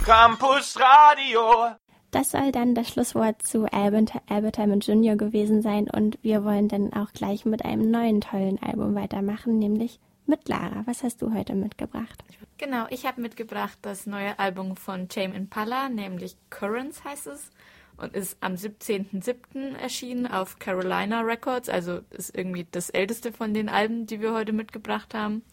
Campus 0.06 0.78
Radio. 0.80 1.76
Das 2.12 2.32
soll 2.32 2.52
dann 2.52 2.76
das 2.76 2.90
Schlusswort 2.90 3.42
zu 3.42 3.72
Albert, 3.72 4.12
Albert 4.28 4.58
Hammond 4.58 4.86
Jr. 4.86 5.16
gewesen 5.16 5.62
sein 5.62 5.90
und 5.90 6.20
wir 6.22 6.44
wollen 6.44 6.68
dann 6.68 6.92
auch 6.92 7.14
gleich 7.14 7.46
mit 7.46 7.64
einem 7.64 7.90
neuen 7.90 8.20
tollen 8.20 8.62
Album 8.62 8.96
weitermachen, 8.96 9.58
nämlich 9.58 9.98
mit 10.26 10.50
Lara. 10.50 10.84
Was 10.86 11.04
hast 11.04 11.22
du 11.22 11.34
heute 11.34 11.56
mitgebracht? 11.56 12.22
Genau, 12.58 12.86
ich 12.90 13.06
habe 13.06 13.22
mitgebracht 13.22 13.78
das 13.82 14.08
neue 14.08 14.38
Album 14.40 14.76
von 14.76 15.08
Tame 15.08 15.36
Impala, 15.36 15.88
nämlich 15.88 16.36
Currents 16.50 17.02
heißt 17.06 17.28
es 17.28 17.50
und 17.96 18.14
ist 18.14 18.36
am 18.42 18.56
17.07. 18.56 19.78
erschienen 19.78 20.28
auf 20.28 20.60
Carolina 20.60 21.22
Records, 21.22 21.70
also 21.70 22.02
ist 22.10 22.36
irgendwie 22.36 22.68
das 22.70 22.90
älteste 22.90 23.32
von 23.32 23.54
den 23.54 23.70
Alben, 23.70 24.06
die 24.06 24.20
wir 24.20 24.34
heute 24.34 24.52
mitgebracht 24.52 25.14
haben. 25.14 25.44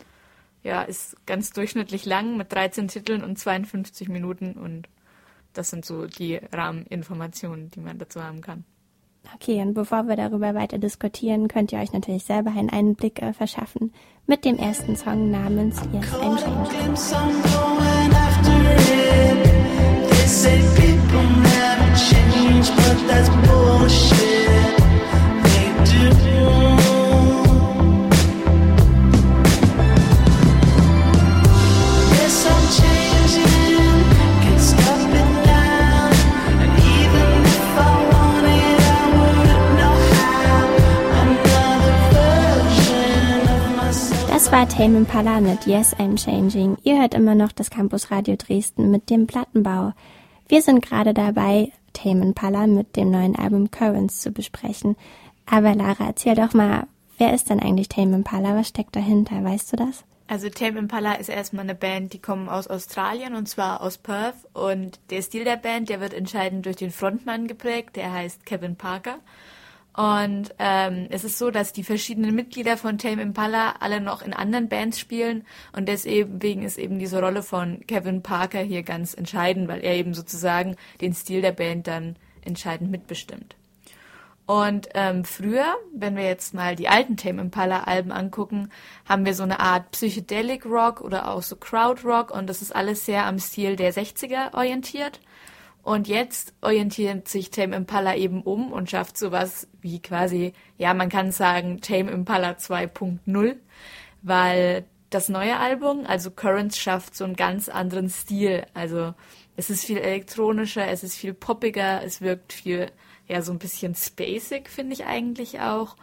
ja, 0.65 0.83
ist 0.83 1.17
ganz 1.25 1.53
durchschnittlich 1.53 2.05
lang 2.05 2.37
mit 2.37 2.53
13 2.53 2.89
Titeln 2.89 3.23
und 3.23 3.39
52 3.39 4.09
Minuten 4.09 4.55
und 4.55 4.89
das 5.59 5.71
sind 5.71 5.85
so 5.85 6.07
die 6.07 6.37
Rahmeninformationen, 6.53 7.71
die 7.71 7.81
man 7.81 7.99
dazu 7.99 8.23
haben 8.23 8.41
kann. 8.41 8.65
Okay, 9.35 9.61
und 9.61 9.75
bevor 9.75 10.05
wir 10.05 10.17
darüber 10.17 10.55
weiter 10.55 10.79
diskutieren, 10.79 11.49
könnt 11.49 11.73
ihr 11.73 11.81
euch 11.81 11.93
natürlich 11.93 12.25
selber 12.25 12.51
einen 12.51 12.71
Einblick 12.71 13.21
äh, 13.21 13.33
verschaffen 13.33 13.93
mit 14.27 14.45
dem 14.45 14.57
ersten 14.57 14.97
Song 14.97 15.31
namens 15.31 15.83
Yes, 15.93 16.15
I'm 16.15 16.37
Changing. 23.97 24.28
Das 44.51 44.61
war 44.61 44.67
Tame 44.67 44.97
Impala 44.97 45.43
mit 45.43 45.67
Yes, 45.67 45.95
I'm 45.97 46.17
Changing. 46.17 46.79
Ihr 46.83 46.99
hört 46.99 47.13
immer 47.13 47.35
noch 47.35 47.53
das 47.53 47.69
Campus 47.69 48.11
Radio 48.11 48.35
Dresden 48.35 48.91
mit 48.91 49.11
dem 49.11 49.27
Plattenbau. 49.27 49.93
Wir 50.49 50.63
sind 50.63 50.81
gerade 50.81 51.13
dabei, 51.13 51.71
Tame 51.93 52.23
Impala 52.23 52.67
mit 52.67 52.97
dem 52.97 53.11
neuen 53.11 53.37
Album 53.37 53.71
Currents 53.71 54.23
zu 54.23 54.31
besprechen. 54.31 54.97
Aber 55.45 55.75
Lara, 55.75 56.07
erzähl 56.07 56.35
doch 56.35 56.55
mal, 56.55 56.87
wer 57.19 57.35
ist 57.35 57.51
denn 57.51 57.61
eigentlich 57.61 57.91
Tame 57.91 58.17
Impala? 58.17 58.57
Was 58.57 58.69
steckt 58.69 58.97
dahinter? 58.97 59.45
Weißt 59.45 59.71
du 59.71 59.77
das? 59.77 60.03
Also 60.29 60.49
Tame 60.49 60.79
Impala 60.79 61.17
ist 61.17 61.29
erstmal 61.29 61.65
eine 61.65 61.75
Band, 61.75 62.15
die 62.15 62.19
kommen 62.19 62.49
aus 62.49 62.69
Australien 62.69 63.35
und 63.35 63.51
zwar 63.51 63.83
aus 63.83 63.99
Perth 63.99 64.47
und 64.55 64.99
der 65.11 65.21
Stil 65.21 65.45
der 65.45 65.59
Band, 65.59 65.91
der 65.91 66.01
wird 66.01 66.15
entscheidend 66.15 66.65
durch 66.65 66.77
den 66.77 66.91
Frontmann 66.91 67.49
geprägt, 67.49 67.97
der 67.97 68.15
heißt 68.15 68.47
Kevin 68.47 68.77
Parker. 68.77 69.19
Und 69.95 70.55
ähm, 70.61 71.09
es 71.11 71.25
ist 71.25 71.39
so, 71.39 71.51
dass 71.51 71.73
die 71.73 71.83
verschiedenen 71.83 72.35
Mitglieder 72.35 72.77
von 72.77 72.99
Tame 72.99 73.23
Impala 73.23 73.77
alle 73.81 74.01
noch 74.01 74.23
in 74.23 74.33
anderen 74.33 74.69
Bands 74.69 75.01
spielen 75.01 75.45
und 75.73 75.89
deswegen 75.89 76.63
ist 76.63 76.79
eben 76.79 77.01
diese 77.01 77.21
Rolle 77.21 77.43
von 77.43 77.85
Kevin 77.89 78.23
Parker 78.23 78.61
hier 78.61 78.85
ganz 78.85 79.15
entscheidend, 79.15 79.67
weil 79.67 79.81
er 79.81 79.97
eben 79.97 80.15
sozusagen 80.15 80.77
den 81.01 81.15
Stil 81.15 81.43
der 81.43 81.51
Band 81.51 81.89
dann 81.89 82.15
entscheidend 82.45 82.93
mitbestimmt. 82.93 83.57
Und 84.49 84.89
ähm, 84.95 85.27
früher, 85.27 85.77
wenn 85.93 86.17
wir 86.17 86.25
jetzt 86.25 86.55
mal 86.55 86.75
die 86.75 86.89
alten 86.89 87.19
Tame 87.19 87.43
Impala 87.43 87.83
Alben 87.83 88.13
angucken, 88.13 88.71
haben 89.07 89.27
wir 89.27 89.35
so 89.35 89.43
eine 89.43 89.61
Art 89.61 89.91
Psychedelic 89.91 90.65
Rock 90.65 91.03
oder 91.03 91.29
auch 91.29 91.43
so 91.43 91.55
Crowd 91.57 92.01
Rock 92.03 92.31
und 92.31 92.49
das 92.49 92.63
ist 92.63 92.75
alles 92.75 93.05
sehr 93.05 93.27
am 93.27 93.39
Stil 93.39 93.77
der 93.77 93.93
60er 93.93 94.55
orientiert. 94.55 95.21
Und 95.89 96.07
jetzt 96.07 96.53
orientiert 96.61 97.29
sich 97.29 97.49
Tame 97.51 97.75
Impala 97.75 98.15
eben 98.15 98.43
um 98.43 98.75
und 98.75 98.91
schafft 98.91 99.17
sowas 99.17 99.67
wie 99.81 100.03
quasi, 100.03 100.53
ja, 100.77 100.93
man 100.93 101.09
kann 101.09 101.33
sagen 101.33 101.81
Tame 101.81 102.11
Impala 102.11 102.51
2.0, 102.51 103.57
weil 104.21 104.85
das 105.09 105.31
neue 105.31 105.59
Album, 105.59 106.05
also 106.07 106.31
Currents, 106.31 106.77
schafft 106.77 107.17
so 107.17 107.25
einen 107.25 107.37
ganz 107.37 107.71
anderen 107.71 108.11
Stil. 108.11 108.67
Also 108.75 109.15
es 109.57 109.71
ist 109.71 109.87
viel 109.87 109.97
elektronischer, 109.97 110.87
es 110.87 111.03
ist 111.05 111.17
viel 111.17 111.33
poppiger, 111.33 112.03
es 112.05 112.21
wirkt 112.21 112.53
viel 112.53 112.93
ja 113.27 113.41
so 113.41 113.53
ein 113.53 113.59
bisschen 113.59 113.95
spacig, 113.95 114.69
finde 114.69 114.93
ich 114.93 115.07
eigentlich 115.07 115.61
auch. 115.61 115.97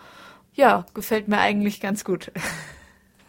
Ja, 0.56 0.88
gefällt 0.96 1.28
mir 1.28 1.38
eigentlich 1.38 1.80
ganz 1.80 2.04
gut. 2.04 2.32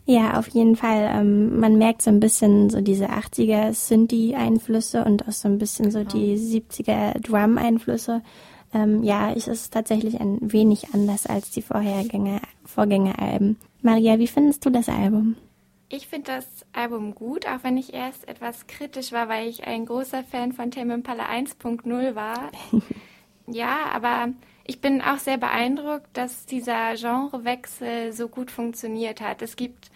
Ja, 0.08 0.38
auf 0.38 0.46
jeden 0.48 0.76
Fall. 0.76 1.10
Ähm, 1.12 1.58
man 1.58 1.76
merkt 1.78 2.00
so 2.00 2.10
ein 2.10 2.20
bisschen 2.20 2.70
so 2.70 2.80
diese 2.80 3.10
80er 3.10 3.72
Synthie-Einflüsse 3.72 5.04
und 5.04 5.26
auch 5.26 5.32
so 5.32 5.48
ein 5.48 5.58
bisschen 5.58 5.90
so 5.90 6.04
die 6.04 6.36
70er 6.38 7.20
Drum-Einflüsse. 7.20 8.22
Ähm, 8.72 9.02
ja, 9.02 9.32
es 9.32 9.48
ist 9.48 9.72
tatsächlich 9.72 10.20
ein 10.20 10.38
wenig 10.40 10.94
anders 10.94 11.26
als 11.26 11.50
die 11.50 11.62
Vorhergänger, 11.62 12.40
Vorgängeralben. 12.64 13.56
Maria, 13.82 14.20
wie 14.20 14.28
findest 14.28 14.64
du 14.64 14.70
das 14.70 14.88
Album? 14.88 15.36
Ich 15.88 16.06
finde 16.06 16.32
das 16.32 16.46
Album 16.72 17.14
gut, 17.14 17.46
auch 17.46 17.62
wenn 17.62 17.76
ich 17.76 17.92
erst 17.92 18.28
etwas 18.28 18.68
kritisch 18.68 19.10
war, 19.10 19.28
weil 19.28 19.48
ich 19.48 19.66
ein 19.66 19.86
großer 19.86 20.22
Fan 20.22 20.52
von 20.52 20.70
Tame 20.70 20.94
Impala 20.94 21.24
1.0 21.28 22.14
war. 22.14 22.50
ja, 23.48 23.86
aber 23.92 24.28
ich 24.64 24.80
bin 24.80 25.00
auch 25.00 25.18
sehr 25.18 25.38
beeindruckt, 25.38 26.08
dass 26.12 26.46
dieser 26.46 26.94
Genrewechsel 26.94 28.12
so 28.12 28.28
gut 28.28 28.50
funktioniert 28.50 29.20
hat. 29.20 29.42
Es 29.42 29.56
gibt 29.56 29.90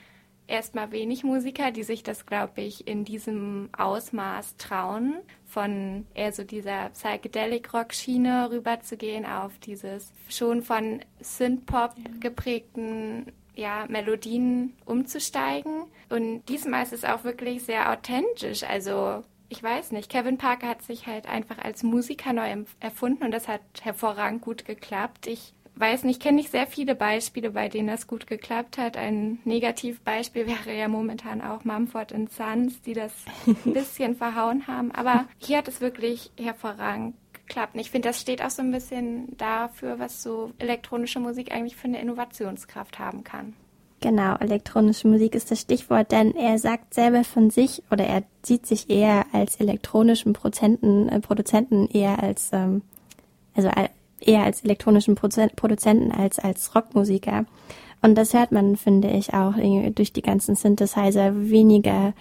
erstmal 0.50 0.92
wenig 0.92 1.24
Musiker, 1.24 1.70
die 1.70 1.82
sich 1.82 2.02
das, 2.02 2.26
glaube 2.26 2.60
ich, 2.60 2.86
in 2.86 3.04
diesem 3.04 3.70
Ausmaß 3.76 4.56
trauen, 4.56 5.14
von 5.46 6.06
eher 6.14 6.32
so 6.32 6.44
dieser 6.44 6.90
Psychedelic-Rock-Schiene 6.90 8.50
rüberzugehen 8.50 9.24
auf 9.26 9.58
dieses 9.58 10.12
schon 10.28 10.62
von 10.62 11.00
Synthpop 11.20 11.94
geprägten 12.20 13.32
ja, 13.54 13.86
Melodien 13.88 14.74
umzusteigen. 14.84 15.84
Und 16.08 16.42
diesmal 16.48 16.82
ist 16.82 16.92
es 16.92 17.04
auch 17.04 17.24
wirklich 17.24 17.62
sehr 17.64 17.92
authentisch. 17.92 18.62
Also 18.62 19.22
ich 19.48 19.62
weiß 19.62 19.90
nicht, 19.92 20.10
Kevin 20.10 20.38
Parker 20.38 20.68
hat 20.68 20.82
sich 20.82 21.06
halt 21.06 21.28
einfach 21.28 21.58
als 21.58 21.82
Musiker 21.82 22.32
neu 22.32 22.64
erfunden 22.78 23.24
und 23.24 23.32
das 23.32 23.48
hat 23.48 23.60
hervorragend 23.82 24.42
gut 24.42 24.64
geklappt. 24.64 25.26
Ich 25.26 25.54
weiß 25.80 26.04
nicht, 26.04 26.20
kenne 26.20 26.36
nicht 26.36 26.50
sehr 26.50 26.66
viele 26.66 26.94
Beispiele, 26.94 27.50
bei 27.50 27.68
denen 27.68 27.88
das 27.88 28.06
gut 28.06 28.26
geklappt 28.26 28.78
hat. 28.78 28.96
Ein 28.96 29.38
Negativbeispiel 29.44 30.46
wäre 30.66 30.76
ja 30.76 30.88
momentan 30.88 31.40
auch 31.40 31.64
Mumford 31.64 32.14
Sons, 32.30 32.80
die 32.82 32.92
das 32.92 33.12
ein 33.46 33.72
bisschen 33.72 34.16
verhauen 34.16 34.66
haben. 34.66 34.92
Aber 34.92 35.26
hier 35.38 35.58
hat 35.58 35.68
es 35.68 35.80
wirklich 35.80 36.30
hervorragend 36.36 37.14
geklappt. 37.32 37.74
Und 37.74 37.80
ich 37.80 37.90
finde, 37.90 38.08
das 38.08 38.20
steht 38.20 38.42
auch 38.42 38.50
so 38.50 38.62
ein 38.62 38.70
bisschen 38.70 39.36
dafür, 39.36 39.98
was 39.98 40.22
so 40.22 40.52
elektronische 40.58 41.20
Musik 41.20 41.52
eigentlich 41.52 41.76
für 41.76 41.88
eine 41.88 42.00
Innovationskraft 42.00 42.98
haben 42.98 43.24
kann. 43.24 43.54
Genau, 44.02 44.36
elektronische 44.36 45.08
Musik 45.08 45.34
ist 45.34 45.50
das 45.50 45.60
Stichwort, 45.60 46.10
denn 46.10 46.34
er 46.34 46.58
sagt 46.58 46.94
selber 46.94 47.22
von 47.22 47.50
sich 47.50 47.82
oder 47.90 48.06
er 48.06 48.22
sieht 48.42 48.66
sich 48.66 48.88
eher 48.88 49.26
als 49.32 49.56
elektronischen 49.56 50.32
Prozenten, 50.32 51.10
äh, 51.10 51.20
Produzenten 51.20 51.86
eher 51.86 52.22
als 52.22 52.48
ähm, 52.52 52.80
also 53.54 53.68
eher 54.20 54.44
als 54.44 54.62
elektronischen 54.62 55.14
Produzenten 55.14 56.12
als 56.12 56.38
als 56.38 56.74
Rockmusiker. 56.74 57.46
Und 58.02 58.16
das 58.16 58.32
hört 58.32 58.52
man, 58.52 58.76
finde 58.76 59.10
ich, 59.10 59.34
auch 59.34 59.54
durch 59.94 60.12
die 60.12 60.22
ganzen 60.22 60.54
Synthesizer 60.54 61.50
weniger 61.50 62.14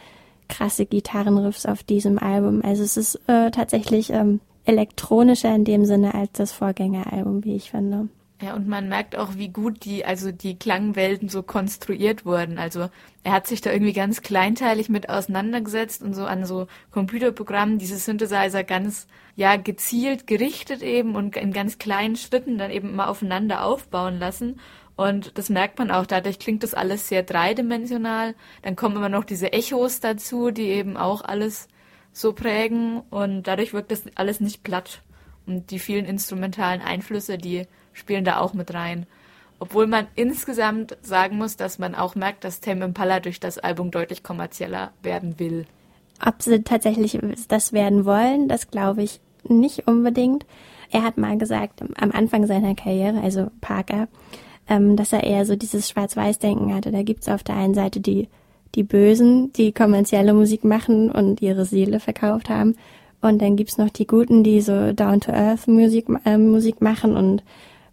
krasse 0.50 0.86
Gitarrenriffs 0.86 1.66
auf 1.66 1.84
diesem 1.84 2.20
Album. 2.20 2.62
Also 2.64 2.84
es 2.84 2.98
ist 2.98 3.16
äh, 3.28 3.52
tatsächlich 3.52 4.10
ähm, 4.10 4.42
elektronischer 4.66 5.54
in 5.56 5.64
dem 5.64 5.86
Sinne 5.86 6.14
als 6.14 6.32
das 6.34 6.52
Vorgängeralbum, 6.52 7.46
wie 7.46 7.56
ich 7.56 7.72
finde. 7.72 8.10
Ja, 8.42 8.54
und 8.56 8.70
man 8.70 8.88
merkt 8.88 9.18
auch, 9.18 9.36
wie 9.36 9.50
gut 9.50 9.84
die, 9.84 10.06
also 10.06 10.32
die 10.32 10.58
Klangwelten 10.58 11.28
so 11.28 11.44
konstruiert 11.44 12.26
wurden. 12.26 12.58
Also 12.58 12.90
er 13.24 13.34
hat 13.34 13.48
sich 13.48 13.60
da 13.60 13.70
irgendwie 13.70 13.92
ganz 13.92 14.22
kleinteilig 14.22 14.88
mit 14.88 15.10
auseinandergesetzt 15.10 16.02
und 16.02 16.14
so 16.14 16.24
an 16.24 16.46
so 16.46 16.68
Computerprogrammen 16.92 17.80
diese 17.80 17.98
Synthesizer 17.98 18.64
ganz, 18.64 19.08
ja, 19.36 19.58
gezielt 19.58 20.26
gerichtet 20.26 20.82
eben 20.84 21.16
und 21.16 21.36
in 21.36 21.52
ganz 21.52 21.80
kleinen 21.80 22.16
Schritten 22.16 22.58
dann 22.58 22.72
eben 22.72 22.96
mal 22.96 23.08
aufeinander 23.08 23.66
aufbauen 23.66 24.20
lassen. 24.20 24.62
Und 24.96 25.38
das 25.38 25.50
merkt 25.50 25.78
man 25.78 25.92
auch, 25.92 26.06
dadurch 26.06 26.40
klingt 26.40 26.64
das 26.64 26.74
alles 26.74 27.10
sehr 27.10 27.24
dreidimensional. 27.24 28.36
Dann 28.62 28.78
kommen 28.78 28.96
immer 28.96 29.10
noch 29.10 29.26
diese 29.26 29.52
Echos 29.52 30.00
dazu, 30.00 30.52
die 30.52 30.70
eben 30.70 30.96
auch 30.96 31.22
alles 31.24 31.68
so 32.14 32.32
prägen 32.34 33.02
und 33.10 33.44
dadurch 33.44 33.74
wirkt 33.74 33.92
das 33.92 34.04
alles 34.16 34.40
nicht 34.40 34.64
platt. 34.64 35.02
Und 35.50 35.72
die 35.72 35.80
vielen 35.80 36.06
instrumentalen 36.06 36.80
Einflüsse, 36.80 37.40
die 37.40 37.66
spielen 37.92 38.24
da 38.24 38.38
auch 38.38 38.54
mit 38.54 38.72
rein. 38.72 39.08
Obwohl 39.58 39.88
man 39.88 40.06
insgesamt 40.16 40.96
sagen 41.02 41.38
muss, 41.38 41.58
dass 41.58 41.80
man 41.80 41.96
auch 41.96 42.14
merkt, 42.14 42.44
dass 42.44 42.62
Tame 42.62 42.86
Impala 42.86 43.20
durch 43.20 43.40
das 43.40 43.58
Album 43.58 43.90
deutlich 43.90 44.22
kommerzieller 44.22 44.92
werden 45.02 45.40
will. 45.40 45.66
Ob 46.24 46.44
sie 46.44 46.62
tatsächlich 46.62 47.18
das 47.48 47.74
werden 47.74 48.06
wollen, 48.06 48.48
das 48.48 48.70
glaube 48.70 49.02
ich 49.02 49.20
nicht 49.44 49.88
unbedingt. 49.88 50.46
Er 50.92 51.04
hat 51.04 51.18
mal 51.18 51.38
gesagt, 51.38 51.82
am 51.82 52.12
Anfang 52.12 52.46
seiner 52.46 52.76
Karriere, 52.76 53.20
also 53.22 53.50
Parker, 53.60 54.08
ähm, 54.70 54.96
dass 54.96 55.14
er 55.14 55.24
eher 55.24 55.48
so 55.48 55.56
dieses 55.56 55.90
Schwarz-Weiß-Denken 55.90 56.76
hatte. 56.76 56.92
Da 56.92 57.02
gibt's 57.02 57.28
auf 57.28 57.44
der 57.44 57.56
einen 57.56 57.74
Seite 57.74 58.00
die, 58.00 58.28
die 58.76 58.84
Bösen, 58.84 59.52
die 59.54 59.72
kommerzielle 59.72 60.34
Musik 60.34 60.64
machen 60.64 61.10
und 61.10 61.42
ihre 61.42 61.66
Seele 61.66 62.00
verkauft 62.00 62.50
haben. 62.50 62.76
Und 63.22 63.42
dann 63.42 63.56
gibt's 63.56 63.78
noch 63.78 63.90
die 63.90 64.08
Guten, 64.08 64.44
die 64.44 64.62
so 64.62 64.94
Down-to-Earth-Musik 64.94 66.08
äh, 66.26 66.38
Musik 66.38 66.82
machen 66.82 67.16
und 67.18 67.44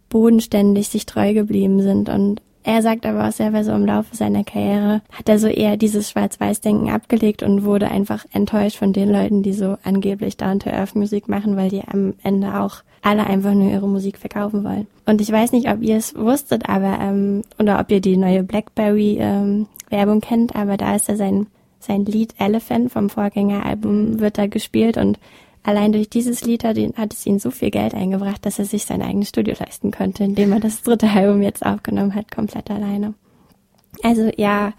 bodenständig 0.08 0.88
sich 0.88 1.06
treu 1.06 1.34
geblieben 1.34 1.82
sind. 1.82 2.08
Und 2.08 2.40
er 2.62 2.82
sagt 2.82 3.06
aber 3.06 3.28
auch 3.28 3.32
selber 3.32 3.62
so 3.62 3.72
im 3.72 3.86
Laufe 3.86 4.16
seiner 4.16 4.42
Karriere 4.42 5.00
hat 5.12 5.28
er 5.28 5.38
so 5.38 5.46
eher 5.46 5.76
dieses 5.76 6.10
Schwarz-Weiß-Denken 6.10 6.90
abgelegt 6.90 7.44
und 7.44 7.64
wurde 7.64 7.88
einfach 7.88 8.24
enttäuscht 8.32 8.78
von 8.78 8.92
den 8.92 9.08
Leuten, 9.08 9.44
die 9.44 9.52
so 9.52 9.76
angeblich 9.84 10.36
Down-to-Earth-Musik 10.36 11.28
machen, 11.28 11.56
weil 11.56 11.70
die 11.70 11.82
am 11.86 12.14
Ende 12.24 12.60
auch 12.60 12.82
alle 13.02 13.24
einfach 13.24 13.54
nur 13.54 13.70
ihre 13.70 13.88
Musik 13.88 14.18
verkaufen 14.18 14.64
wollen. 14.64 14.88
Und 15.06 15.20
ich 15.20 15.30
weiß 15.30 15.52
nicht, 15.52 15.70
ob 15.70 15.80
ihr 15.80 15.96
es 15.96 16.16
wusstet, 16.16 16.68
aber 16.68 16.98
ähm, 17.00 17.42
oder 17.60 17.78
ob 17.78 17.88
ihr 17.92 18.00
die 18.00 18.16
neue 18.16 18.42
Blackberry 18.42 19.18
ähm, 19.20 19.66
Werbung 19.88 20.20
kennt, 20.20 20.56
aber 20.56 20.76
da 20.76 20.96
ist 20.96 21.08
er 21.08 21.16
sein, 21.16 21.46
sein 21.86 22.04
Lied 22.04 22.34
Elephant 22.38 22.92
vom 22.92 23.10
Vorgängeralbum 23.10 24.20
wird 24.20 24.38
da 24.38 24.46
gespielt 24.46 24.96
und 24.96 25.18
allein 25.62 25.92
durch 25.92 26.08
dieses 26.08 26.44
Lied 26.44 26.64
hat, 26.64 26.76
hat 26.96 27.12
es 27.12 27.26
ihn 27.26 27.38
so 27.38 27.50
viel 27.50 27.70
Geld 27.70 27.94
eingebracht, 27.94 28.44
dass 28.46 28.58
er 28.58 28.64
sich 28.64 28.84
sein 28.84 29.02
eigenes 29.02 29.28
Studio 29.28 29.54
leisten 29.58 29.90
konnte, 29.90 30.24
indem 30.24 30.52
er 30.52 30.60
das 30.60 30.82
dritte 30.82 31.08
Album 31.08 31.42
jetzt 31.42 31.64
aufgenommen 31.64 32.14
hat, 32.14 32.30
komplett 32.30 32.70
alleine. 32.70 33.14
Also 34.02 34.30
ja, 34.36 34.72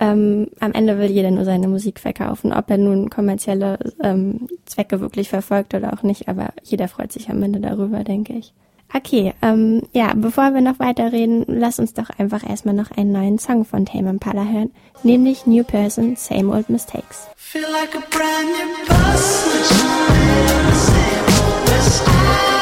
ähm, 0.00 0.48
am 0.60 0.72
Ende 0.72 0.98
will 0.98 1.10
jeder 1.10 1.30
nur 1.30 1.44
seine 1.44 1.66
Musik 1.66 1.98
verkaufen, 1.98 2.52
ob 2.52 2.70
er 2.70 2.78
nun 2.78 3.10
kommerzielle 3.10 3.78
ähm, 4.02 4.46
Zwecke 4.64 5.00
wirklich 5.00 5.28
verfolgt 5.28 5.74
oder 5.74 5.92
auch 5.92 6.02
nicht, 6.04 6.28
aber 6.28 6.50
jeder 6.62 6.86
freut 6.86 7.10
sich 7.10 7.30
am 7.30 7.42
Ende 7.42 7.60
darüber, 7.60 8.04
denke 8.04 8.34
ich. 8.34 8.52
Okay, 8.94 9.34
ähm, 9.42 9.82
ja, 9.92 10.14
bevor 10.14 10.54
wir 10.54 10.62
noch 10.62 10.78
weiterreden, 10.78 11.44
lass 11.46 11.78
uns 11.78 11.92
doch 11.92 12.08
einfach 12.18 12.48
erstmal 12.48 12.74
noch 12.74 12.90
einen 12.90 13.12
neuen 13.12 13.38
Song 13.38 13.64
von 13.64 13.84
Tame 13.84 14.08
Impala 14.10 14.44
hören, 14.44 14.70
nämlich 15.02 15.46
New 15.46 15.62
Person, 15.62 16.16
Same 16.16 16.50
Old 16.50 16.70
Mistakes. 16.70 17.28
Feel 17.36 17.62
like 17.70 17.94
a 17.94 18.02
brand 18.10 18.48
new 18.48 18.86
person. 18.86 19.64
Same 20.72 21.28
old 21.28 21.66
mistakes. 21.66 22.57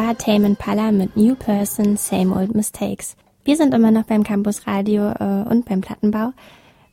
War 0.00 0.16
Tame 0.16 0.46
Impala 0.46 0.92
mit 0.92 1.16
New 1.16 1.34
Person, 1.34 1.96
Same 1.96 2.32
Old 2.32 2.54
Mistakes. 2.54 3.16
Wir 3.42 3.56
sind 3.56 3.74
immer 3.74 3.90
noch 3.90 4.04
beim 4.04 4.22
Campus 4.22 4.64
Radio 4.68 5.10
äh, 5.10 5.44
und 5.48 5.64
beim 5.64 5.80
Plattenbau. 5.80 6.32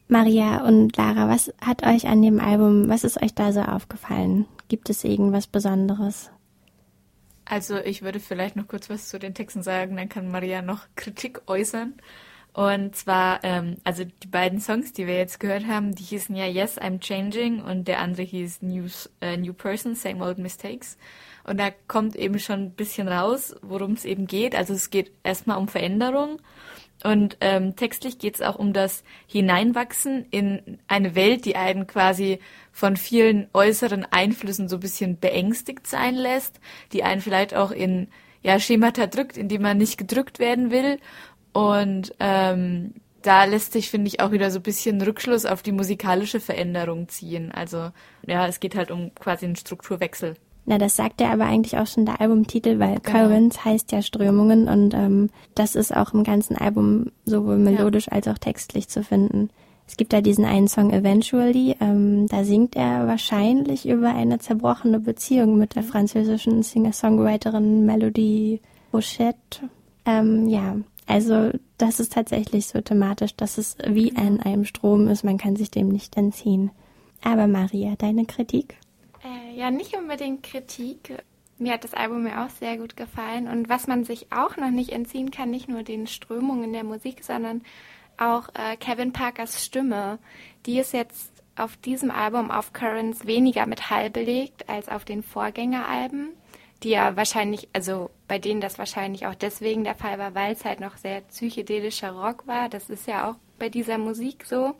Maria 0.08 0.66
und 0.66 0.98
Lara, 0.98 1.30
was 1.30 1.54
hat 1.62 1.86
euch 1.86 2.08
an 2.08 2.24
dem 2.24 2.40
Album, 2.40 2.90
was 2.90 3.04
ist 3.04 3.22
euch 3.22 3.36
da 3.36 3.54
so 3.54 3.62
aufgefallen? 3.62 4.48
Gibt 4.70 4.90
es 4.90 5.04
irgendwas 5.04 5.46
Besonderes? 5.46 6.32
Also 7.46 7.78
ich 7.78 8.02
würde 8.02 8.20
vielleicht 8.20 8.56
noch 8.56 8.68
kurz 8.68 8.90
was 8.90 9.08
zu 9.08 9.20
den 9.20 9.36
Texten 9.36 9.62
sagen, 9.62 9.98
dann 9.98 10.10
kann 10.10 10.32
Maria 10.32 10.64
noch 10.64 10.88
Kritik 10.96 11.44
äußern. 11.46 11.94
Und 12.54 12.96
zwar, 12.96 13.44
ähm, 13.44 13.78
also 13.84 14.04
die 14.04 14.28
beiden 14.28 14.60
Songs, 14.60 14.94
die 14.94 15.06
wir 15.06 15.18
jetzt 15.18 15.40
gehört 15.40 15.68
haben, 15.68 15.94
die 15.94 16.04
hießen 16.04 16.36
ja 16.36 16.48
Yes, 16.48 16.80
I'm 16.80 17.00
Changing 17.00 17.62
und 17.62 17.88
der 17.88 18.00
andere 18.00 18.24
hieß 18.24 18.64
New, 18.64 18.88
äh, 19.22 19.38
New 19.38 19.54
Person, 19.54 19.94
Same 19.94 20.24
Old 20.26 20.40
Mistakes. 20.40 20.98
Und 21.46 21.60
da 21.60 21.70
kommt 21.88 22.16
eben 22.16 22.40
schon 22.40 22.60
ein 22.60 22.72
bisschen 22.72 23.08
raus, 23.08 23.56
worum 23.62 23.94
es 23.94 24.06
eben 24.06 24.28
geht. 24.28 24.56
Also 24.56 24.74
es 24.74 24.90
geht 24.90 25.12
erstmal 25.24 25.58
um 25.58 25.68
Veränderung 25.68 26.40
und 27.04 27.38
ähm, 27.42 27.76
textlich 27.76 28.18
geht 28.18 28.36
es 28.36 28.42
auch 28.42 28.56
um 28.56 28.74
das 28.74 29.04
Hineinwachsen 29.28 30.26
in 30.32 30.80
eine 30.88 31.14
Welt, 31.14 31.46
die 31.46 31.56
einen 31.56 31.88
quasi 31.88 32.40
von 32.72 32.98
vielen 32.98 33.48
äußeren 33.54 34.06
Einflüssen 34.10 34.70
so 34.70 34.78
ein 34.78 34.80
bisschen 34.80 35.20
beängstigt 35.20 35.86
sein 35.88 36.16
lässt, 36.16 36.60
die 36.94 37.04
einen 37.04 37.22
vielleicht 37.22 37.54
auch 37.54 37.72
in 37.72 38.08
ja, 38.42 38.60
Schemata 38.60 39.08
drückt, 39.08 39.38
in 39.38 39.50
die 39.50 39.60
man 39.60 39.78
nicht 39.78 39.98
gedrückt 39.98 40.40
werden 40.40 40.72
will. 40.72 41.00
Und 41.52 42.14
ähm, 42.20 42.96
da 43.22 43.46
lässt 43.46 43.74
sich, 43.74 43.90
finde 43.90 44.08
ich, 44.08 44.20
auch 44.20 44.32
wieder 44.32 44.52
so 44.52 44.60
ein 44.60 44.64
bisschen 44.64 45.02
Rückschluss 45.02 45.46
auf 45.46 45.62
die 45.62 45.72
musikalische 45.72 46.40
Veränderung 46.40 47.08
ziehen. 47.08 47.52
Also 47.52 47.92
ja, 48.26 48.48
es 48.48 48.60
geht 48.60 48.76
halt 48.76 48.92
um 48.92 49.14
quasi 49.16 49.46
einen 49.46 49.56
Strukturwechsel. 49.56 50.36
Na, 50.66 50.78
das 50.80 50.96
sagt 50.96 51.22
ja 51.22 51.32
aber 51.32 51.46
eigentlich 51.46 51.78
auch 51.78 51.86
schon 51.86 52.06
der 52.06 52.20
Albumtitel, 52.22 52.80
weil 52.80 53.00
Genau. 53.00 53.20
Currents 53.20 53.64
heißt 53.64 53.92
ja 53.92 54.02
Strömungen 54.02 54.68
und 54.68 54.94
ähm, 54.96 55.30
das 55.54 55.76
ist 55.76 55.96
auch 55.96 56.14
im 56.14 56.24
ganzen 56.24 56.58
Album 56.58 57.12
sowohl 57.26 57.58
melodisch 57.58 58.12
als 58.12 58.28
auch 58.28 58.38
textlich 58.40 58.88
zu 58.88 59.04
finden. 59.04 59.50
Es 59.88 59.98
gibt 59.98 60.14
da 60.14 60.22
diesen 60.22 60.46
einen 60.46 60.68
Song 60.68 60.92
Eventually, 60.92 61.76
ähm, 61.80 62.28
da 62.28 62.44
singt 62.44 62.76
er 62.76 63.06
wahrscheinlich 63.06 63.88
über 63.88 64.16
eine 64.16 64.40
zerbrochene 64.40 65.00
Beziehung 65.00 65.60
mit 65.60 65.76
der 65.76 65.84
französischen 65.84 66.64
Singer-Songwriterin 66.64 67.86
Melody 67.86 68.62
Rochette. 68.92 69.70
Ähm, 70.08 70.48
ja, 70.48 70.78
also 71.06 71.52
das 71.78 72.00
ist 72.00 72.14
tatsächlich 72.14 72.66
so 72.66 72.82
thematisch, 72.82 73.36
dass 73.36 73.60
es 73.60 73.78
wie 73.88 74.08
in 74.08 74.40
einem 74.40 74.66
Strom 74.66 75.08
ist, 75.08 75.24
man 75.24 75.38
kann 75.38 75.56
sich 75.56 75.70
dem 75.70 75.90
nicht 75.90 76.18
entziehen. 76.18 76.72
Aber 77.24 77.46
Maria, 77.46 77.94
deine 77.98 78.26
Kritik? 78.26 78.78
Äh, 79.26 79.58
ja, 79.58 79.72
nicht 79.72 79.96
unbedingt 79.96 80.44
Kritik. 80.44 81.24
Mir 81.58 81.74
hat 81.74 81.84
das 81.84 81.94
Album 81.94 82.28
ja 82.28 82.46
auch 82.46 82.50
sehr 82.50 82.78
gut 82.78 82.96
gefallen. 82.96 83.48
Und 83.48 83.70
was 83.70 83.88
man 83.88 84.04
sich 84.04 84.32
auch 84.32 84.58
noch 84.58 84.72
nicht 84.72 84.92
entziehen 84.92 85.32
kann, 85.32 85.50
nicht 85.50 85.68
nur 85.68 85.84
den 85.84 86.06
Strömungen 86.08 86.74
der 86.74 86.84
Musik, 86.84 87.24
sondern 87.24 87.64
auch 88.18 88.50
äh, 88.50 88.78
Kevin 88.78 89.14
Parkers 89.14 89.64
Stimme. 89.66 90.20
Die 90.66 90.80
ist 90.80 90.94
jetzt 90.94 91.32
auf 91.56 91.78
diesem 91.78 92.12
Album 92.12 92.52
auf 92.52 92.74
Currents 92.74 93.26
weniger 93.26 93.66
mit 93.66 93.90
Hall 93.90 94.10
belegt 94.10 94.70
als 94.70 94.90
auf 94.90 95.06
den 95.06 95.24
Vorgängeralben, 95.24 96.30
die 96.84 96.90
ja 96.90 97.16
wahrscheinlich, 97.16 97.70
also 97.72 98.10
bei 98.28 98.40
denen 98.40 98.60
das 98.60 98.78
wahrscheinlich 98.78 99.26
auch 99.26 99.36
deswegen 99.36 99.86
der 99.86 99.96
Fall 99.96 100.20
war, 100.20 100.36
weil 100.36 100.54
es 100.54 100.66
halt 100.66 100.82
noch 100.82 100.98
sehr 100.98 101.22
psychedelischer 101.22 102.12
Rock 102.12 102.46
war. 102.46 102.68
Das 102.68 102.90
ist 102.90 103.08
ja 103.08 103.30
auch 103.30 103.36
bei 103.58 103.70
dieser 103.70 103.98
Musik 103.98 104.46
so. 104.46 104.76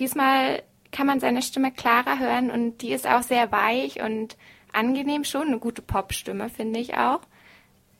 Diesmal 0.00 0.64
kann 0.96 1.06
man 1.06 1.20
seine 1.20 1.42
Stimme 1.42 1.70
klarer 1.70 2.18
hören 2.18 2.50
und 2.50 2.80
die 2.80 2.92
ist 2.92 3.06
auch 3.06 3.22
sehr 3.22 3.52
weich 3.52 4.02
und 4.02 4.36
angenehm 4.72 5.24
schon. 5.24 5.48
Eine 5.48 5.58
gute 5.58 5.82
Popstimme, 5.82 6.48
finde 6.48 6.80
ich 6.80 6.94
auch. 6.94 7.20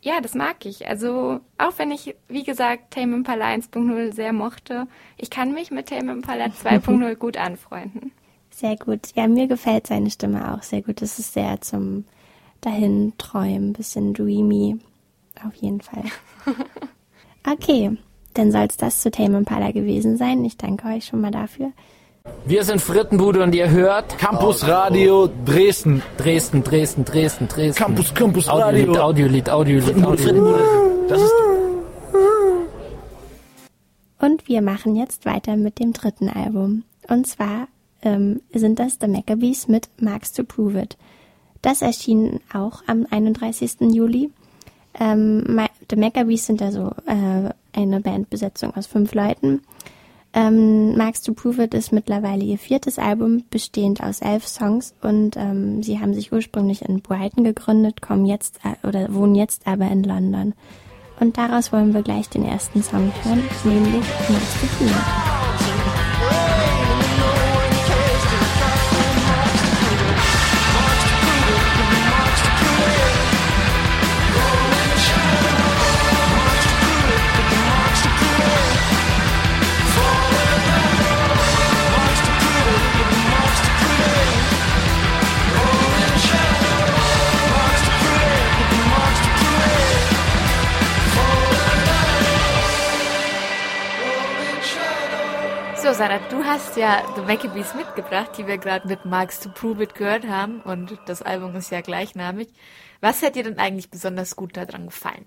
Ja, 0.01 0.21
das 0.23 0.35
mag 0.35 0.65
ich. 0.65 0.89
Also, 0.89 1.41
auch 1.59 1.73
wenn 1.77 1.91
ich, 1.91 2.15
wie 2.29 2.43
gesagt, 2.45 2.95
Tame 2.95 3.17
Impala 3.17 3.47
1.0 3.47 4.15
sehr 4.15 4.33
mochte, 4.33 4.87
ich 5.19 5.29
kann 5.29 5.53
mich 5.53 5.71
mit 5.71 5.89
Tame 5.89 6.13
Impala 6.13 6.45
2.0 6.65 7.15
gut 7.17 7.37
anfreunden. 7.37 8.13
Sehr 8.51 8.77
gut. 8.77 9.01
Ja, 9.15 9.29
mir 9.29 9.47
gefällt 9.47 9.87
seine 9.87 10.11
Stimme 10.11 10.55
auch 10.55 10.63
sehr 10.63 10.81
gut. 10.81 11.03
Es 11.03 11.19
ist 11.19 11.35
sehr 11.35 11.61
zum 11.61 12.05
dahin 12.63 13.13
träumen, 13.19 13.75
bisschen 13.75 14.15
dreamy. 14.15 14.79
Auf 15.47 15.55
jeden 15.57 15.83
Fall. 15.83 16.05
Okay, 17.49 17.97
dann 18.35 18.51
soll 18.51 18.65
es 18.65 18.77
das 18.77 19.01
zu 19.03 19.09
Tame 19.09 19.39
Impala 19.39 19.71
gewesen 19.71 20.17
sein. 20.17 20.45
Ich 20.45 20.57
danke 20.57 20.89
euch 20.89 21.05
schon 21.05 21.21
mal 21.21 21.31
dafür. 21.31 21.71
Wir 22.45 22.65
sind 22.65 22.81
Frittenbude 22.81 23.43
und 23.43 23.55
ihr 23.55 23.71
hört 23.71 24.19
Campus 24.19 24.67
Radio 24.69 25.29
Dresden. 25.45 26.03
Dresden, 26.17 26.63
Dresden, 26.63 27.05
Dresden, 27.05 27.49
Dresden. 27.49 27.83
Campus, 27.83 28.15
Campus 28.15 28.49
Audiolied, 28.49 28.89
Radio. 28.89 29.03
Audiolied, 29.03 29.51
Audiolied, 29.51 29.95
Audiolied. 29.97 30.21
Frittenbude. 30.21 30.65
Das 31.09 31.23
ist 31.23 31.33
Und 34.21 34.49
wir 34.49 34.63
machen 34.63 34.97
jetzt 34.97 35.27
weiter 35.27 35.57
mit 35.57 35.79
dem 35.79 35.93
dritten 35.93 36.29
Album. 36.29 36.85
Und 37.09 37.27
zwar 37.27 37.69
ähm, 38.03 38.41
sind 38.53 38.79
das 38.79 38.99
The 39.01 39.09
Maccabees 39.09 39.69
mit 39.69 39.89
Marks 40.01 40.33
to 40.33 40.45
Prove 40.45 40.81
It. 40.81 40.97
Das 41.63 41.83
erschien 41.83 42.41
auch 42.53 42.83
am 42.87 43.07
31. 43.11 43.93
Juli. 43.93 44.31
Ähm, 44.99 45.61
The 45.91 45.97
Maccabees 45.97 46.47
sind 46.47 46.63
also 46.63 46.93
äh, 47.07 47.51
eine 47.73 48.01
Bandbesetzung 48.01 48.75
aus 48.75 48.87
fünf 48.87 49.15
Leuten. 49.15 49.63
Ähm, 50.37 50.95
Marks 50.99 51.23
to 51.23 51.33
Prove 51.33 51.63
It 51.63 51.73
ist 51.73 51.93
mittlerweile 51.93 52.45
ihr 52.45 52.59
viertes 52.59 52.99
Album, 52.99 53.45
bestehend 53.49 54.03
aus 54.03 54.21
elf 54.21 54.47
Songs 54.47 54.95
und 55.01 55.35
ähm, 55.39 55.83
sie 55.83 55.99
haben 55.99 56.13
sich 56.13 56.31
ursprünglich 56.31 56.83
in 56.83 57.01
Brighton 57.01 57.43
gegründet, 57.43 58.03
kommen 58.03 58.27
jetzt 58.27 58.61
äh, 58.63 58.87
oder 58.87 59.15
wohnen 59.15 59.35
jetzt 59.35 59.67
aber 59.67 59.91
in 59.91 60.03
London. 60.03 60.53
Und 61.21 61.39
daraus 61.39 61.73
wollen 61.73 61.95
wir 61.95 62.03
gleich 62.03 62.29
den 62.29 62.45
ersten 62.45 62.83
Song 62.83 63.11
hören, 63.25 63.43
nämlich 63.65 64.05
Marks 64.29 64.61
to 64.61 64.67
Prove 64.77 64.91
It. 64.91 65.26
So, 95.87 95.93
Sarah, 95.93 96.19
du 96.31 96.43
hast 96.43 96.77
ja 96.77 97.05
The 97.15 97.21
Maccabees 97.21 97.77
mitgebracht, 97.77 98.33
die 98.37 98.49
wir 98.49 98.59
gerade 98.59 98.89
mit 98.89 99.05
Marks 99.05 99.39
to 99.39 99.51
Prove 99.51 99.85
It 99.85 99.95
gehört 99.95 100.27
haben 100.27 100.61
und 100.63 100.99
das 101.07 101.23
Album 101.23 101.55
ist 101.55 101.71
ja 101.71 101.81
gleichnamig. 101.81 102.49
Was 103.01 103.23
hat 103.23 103.37
dir 103.37 103.45
denn 103.45 103.61
eigentlich 103.61 103.89
besonders 103.89 104.35
gut 104.35 104.57
daran 104.57 104.87
gefallen? 104.87 105.27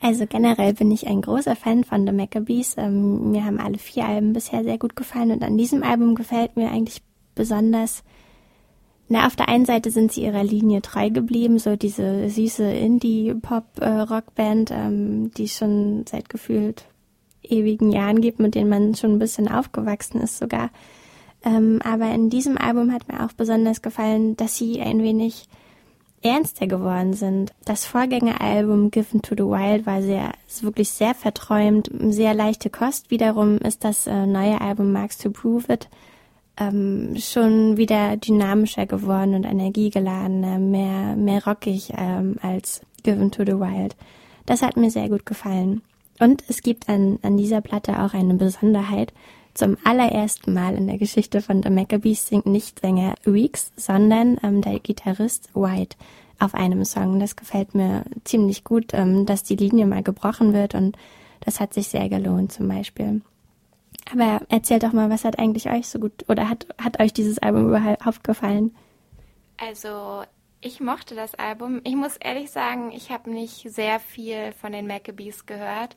Also 0.00 0.24
generell 0.26 0.72
bin 0.72 0.90
ich 0.90 1.06
ein 1.06 1.20
großer 1.20 1.56
Fan 1.56 1.84
von 1.84 2.06
The 2.06 2.14
Maccabees. 2.14 2.78
Ähm, 2.78 3.32
mir 3.32 3.44
haben 3.44 3.60
alle 3.60 3.76
vier 3.76 4.06
Alben 4.06 4.32
bisher 4.32 4.64
sehr 4.64 4.78
gut 4.78 4.96
gefallen 4.96 5.30
und 5.30 5.42
an 5.42 5.58
diesem 5.58 5.82
Album 5.82 6.14
gefällt 6.14 6.56
mir 6.56 6.70
eigentlich 6.70 7.02
besonders 7.34 8.02
Na, 9.08 9.26
auf 9.26 9.36
der 9.36 9.50
einen 9.50 9.66
Seite 9.66 9.90
sind 9.90 10.10
sie 10.10 10.22
ihrer 10.22 10.42
Linie 10.42 10.80
treu 10.80 11.10
geblieben, 11.10 11.58
so 11.58 11.76
diese 11.76 12.30
süße 12.30 12.64
Indie-Pop-Rockband, 12.64 14.70
ähm, 14.70 15.32
die 15.32 15.48
schon 15.48 16.06
seit 16.06 16.30
gefühlt 16.30 16.86
ewigen 17.50 17.92
Jahren 17.92 18.20
gibt, 18.20 18.38
mit 18.38 18.54
denen 18.54 18.70
man 18.70 18.94
schon 18.94 19.12
ein 19.12 19.18
bisschen 19.18 19.48
aufgewachsen 19.48 20.20
ist 20.20 20.38
sogar. 20.38 20.70
Ähm, 21.44 21.80
aber 21.84 22.12
in 22.12 22.30
diesem 22.30 22.58
Album 22.58 22.92
hat 22.92 23.08
mir 23.08 23.24
auch 23.24 23.32
besonders 23.32 23.82
gefallen, 23.82 24.36
dass 24.36 24.56
sie 24.56 24.80
ein 24.80 25.02
wenig 25.02 25.48
ernster 26.22 26.66
geworden 26.66 27.12
sind. 27.12 27.52
Das 27.64 27.86
Vorgängeralbum 27.86 28.90
Given 28.90 29.22
to 29.22 29.34
the 29.36 29.44
Wild 29.44 29.86
war 29.86 30.02
sehr, 30.02 30.32
wirklich 30.60 30.90
sehr 30.90 31.14
verträumt, 31.14 31.90
sehr 32.08 32.34
leichte 32.34 32.70
Kost. 32.70 33.10
Wiederum 33.10 33.58
ist 33.58 33.84
das 33.84 34.06
äh, 34.06 34.26
neue 34.26 34.60
Album 34.60 34.92
Marks 34.92 35.18
to 35.18 35.30
Prove 35.30 35.72
It 35.72 35.88
ähm, 36.58 37.16
schon 37.18 37.76
wieder 37.76 38.16
dynamischer 38.16 38.86
geworden 38.86 39.34
und 39.34 39.44
energiegeladener, 39.44 40.58
mehr, 40.58 41.16
mehr 41.16 41.44
rockig 41.44 41.92
ähm, 41.96 42.36
als 42.42 42.80
Given 43.02 43.30
to 43.30 43.44
the 43.44 43.58
Wild. 43.58 43.94
Das 44.46 44.62
hat 44.62 44.76
mir 44.76 44.90
sehr 44.90 45.08
gut 45.08 45.26
gefallen. 45.26 45.82
Und 46.18 46.44
es 46.48 46.62
gibt 46.62 46.88
an, 46.88 47.18
an 47.22 47.36
dieser 47.36 47.60
Platte 47.60 48.02
auch 48.02 48.14
eine 48.14 48.34
Besonderheit. 48.34 49.12
Zum 49.54 49.76
allerersten 49.84 50.52
Mal 50.52 50.74
in 50.74 50.86
der 50.86 50.98
Geschichte 50.98 51.40
von 51.40 51.62
The 51.62 51.70
Maccabees 51.70 52.26
singt 52.26 52.46
nicht 52.46 52.80
Sänger 52.80 53.14
Weeks, 53.24 53.72
sondern 53.76 54.38
ähm, 54.42 54.60
der 54.60 54.78
Gitarrist 54.80 55.48
White 55.54 55.96
auf 56.38 56.54
einem 56.54 56.84
Song. 56.84 57.20
Das 57.20 57.36
gefällt 57.36 57.74
mir 57.74 58.04
ziemlich 58.24 58.64
gut, 58.64 58.92
ähm, 58.92 59.24
dass 59.24 59.42
die 59.42 59.56
Linie 59.56 59.86
mal 59.86 60.02
gebrochen 60.02 60.52
wird 60.52 60.74
und 60.74 60.96
das 61.40 61.60
hat 61.60 61.72
sich 61.72 61.88
sehr 61.88 62.08
gelohnt 62.08 62.52
zum 62.52 62.68
Beispiel. 62.68 63.22
Aber 64.12 64.42
erzählt 64.48 64.82
doch 64.82 64.92
mal, 64.92 65.10
was 65.10 65.24
hat 65.24 65.38
eigentlich 65.38 65.70
euch 65.70 65.88
so 65.88 65.98
gut 65.98 66.24
oder 66.28 66.48
hat, 66.48 66.66
hat 66.78 67.00
euch 67.00 67.12
dieses 67.12 67.38
Album 67.38 67.68
überhaupt 67.68 68.24
gefallen? 68.24 68.74
Also 69.56 70.22
ich 70.66 70.80
mochte 70.80 71.14
das 71.14 71.36
Album. 71.36 71.80
Ich 71.84 71.94
muss 71.94 72.16
ehrlich 72.16 72.50
sagen, 72.50 72.90
ich 72.90 73.10
habe 73.10 73.30
nicht 73.30 73.70
sehr 73.70 74.00
viel 74.00 74.50
von 74.52 74.72
den 74.72 74.88
Maccabees 74.88 75.46
gehört. 75.46 75.96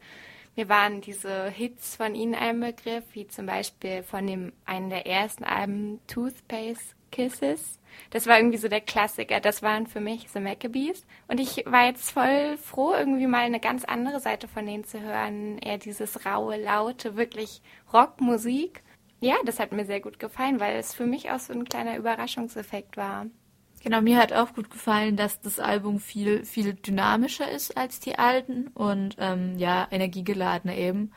Mir 0.56 0.70
waren 0.70 1.02
diese 1.02 1.50
Hits 1.50 1.96
von 1.96 2.14
ihnen 2.14 2.36
ein 2.36 2.60
Begriff, 2.60 3.04
wie 3.14 3.28
zum 3.28 3.48
Beispiel 3.48 4.04
von 4.04 4.28
dem 4.28 4.54
einen 4.66 4.92
der 4.92 5.08
ersten 5.08 5.44
Alben 5.44 6.00
Toothpaste 6.06 6.96
Kisses. 7.12 7.80
Das 8.12 8.28
war 8.28 8.38
irgendwie 8.38 8.60
so 8.60 8.68
der 8.68 8.82
Klassiker. 8.82 9.40
Das 9.40 9.64
waren 9.64 9.88
für 9.88 10.02
mich 10.02 10.30
The 10.30 10.40
Maccabees. 10.40 11.04
Und 11.28 11.40
ich 11.40 11.66
war 11.66 11.88
jetzt 11.88 12.12
voll 12.12 12.56
froh, 12.58 12.94
irgendwie 12.94 13.26
mal 13.26 13.42
eine 13.42 13.60
ganz 13.60 13.86
andere 13.86 14.20
Seite 14.20 14.48
von 14.48 14.68
denen 14.68 14.84
zu 14.84 15.02
hören. 15.02 15.58
Eher 15.58 15.80
dieses 15.80 16.28
raue, 16.28 16.58
laute, 16.58 17.16
wirklich 17.16 17.64
Rockmusik. 17.92 18.84
Ja, 19.20 19.36
das 19.46 19.60
hat 19.60 19.72
mir 19.72 19.86
sehr 19.86 20.00
gut 20.00 20.20
gefallen, 20.20 20.60
weil 20.60 20.78
es 20.78 20.94
für 20.94 21.08
mich 21.08 21.32
auch 21.32 21.40
so 21.40 21.54
ein 21.54 21.66
kleiner 21.66 21.98
Überraschungseffekt 21.98 22.98
war. 22.98 23.26
Genau, 23.82 24.02
mir 24.02 24.18
hat 24.18 24.34
auch 24.34 24.54
gut 24.54 24.70
gefallen, 24.70 25.16
dass 25.16 25.40
das 25.42 25.60
Album 25.60 26.00
viel, 26.00 26.44
viel 26.44 26.74
dynamischer 26.74 27.50
ist 27.50 27.78
als 27.78 28.00
die 28.00 28.20
alten 28.20 28.68
und 28.74 29.16
ähm, 29.20 29.58
ja, 29.58 29.88
energiegeladener 29.90 30.76
eben. 30.76 31.12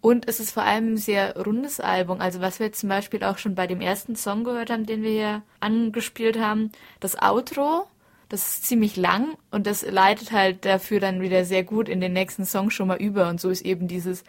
Und 0.00 0.28
es 0.28 0.40
ist 0.40 0.52
vor 0.52 0.62
allem 0.62 0.94
ein 0.94 0.96
sehr 0.96 1.36
rundes 1.36 1.80
Album. 1.80 2.20
Also 2.20 2.40
was 2.40 2.58
wir 2.58 2.66
jetzt 2.66 2.80
zum 2.80 2.88
Beispiel 2.88 3.24
auch 3.24 3.38
schon 3.38 3.54
bei 3.54 3.66
dem 3.66 3.80
ersten 3.80 4.16
Song 4.16 4.44
gehört 4.44 4.70
haben, 4.70 4.86
den 4.86 5.02
wir 5.02 5.10
hier 5.10 5.42
angespielt 5.60 6.38
haben, 6.38 6.70
das 7.00 7.20
Outro, 7.20 7.86
das 8.28 8.48
ist 8.48 8.66
ziemlich 8.66 8.96
lang 8.96 9.36
und 9.50 9.66
das 9.66 9.82
leitet 9.88 10.32
halt 10.32 10.64
dafür 10.64 11.00
dann 11.00 11.20
wieder 11.20 11.44
sehr 11.44 11.64
gut 11.64 11.88
in 11.88 12.00
den 12.00 12.12
nächsten 12.12 12.44
Song 12.44 12.70
schon 12.70 12.88
mal 12.88 12.98
über. 12.98 13.28
Und 13.28 13.40
so 13.40 13.48
ist 13.48 13.64
eben 13.64 13.88
dieses 13.88 14.22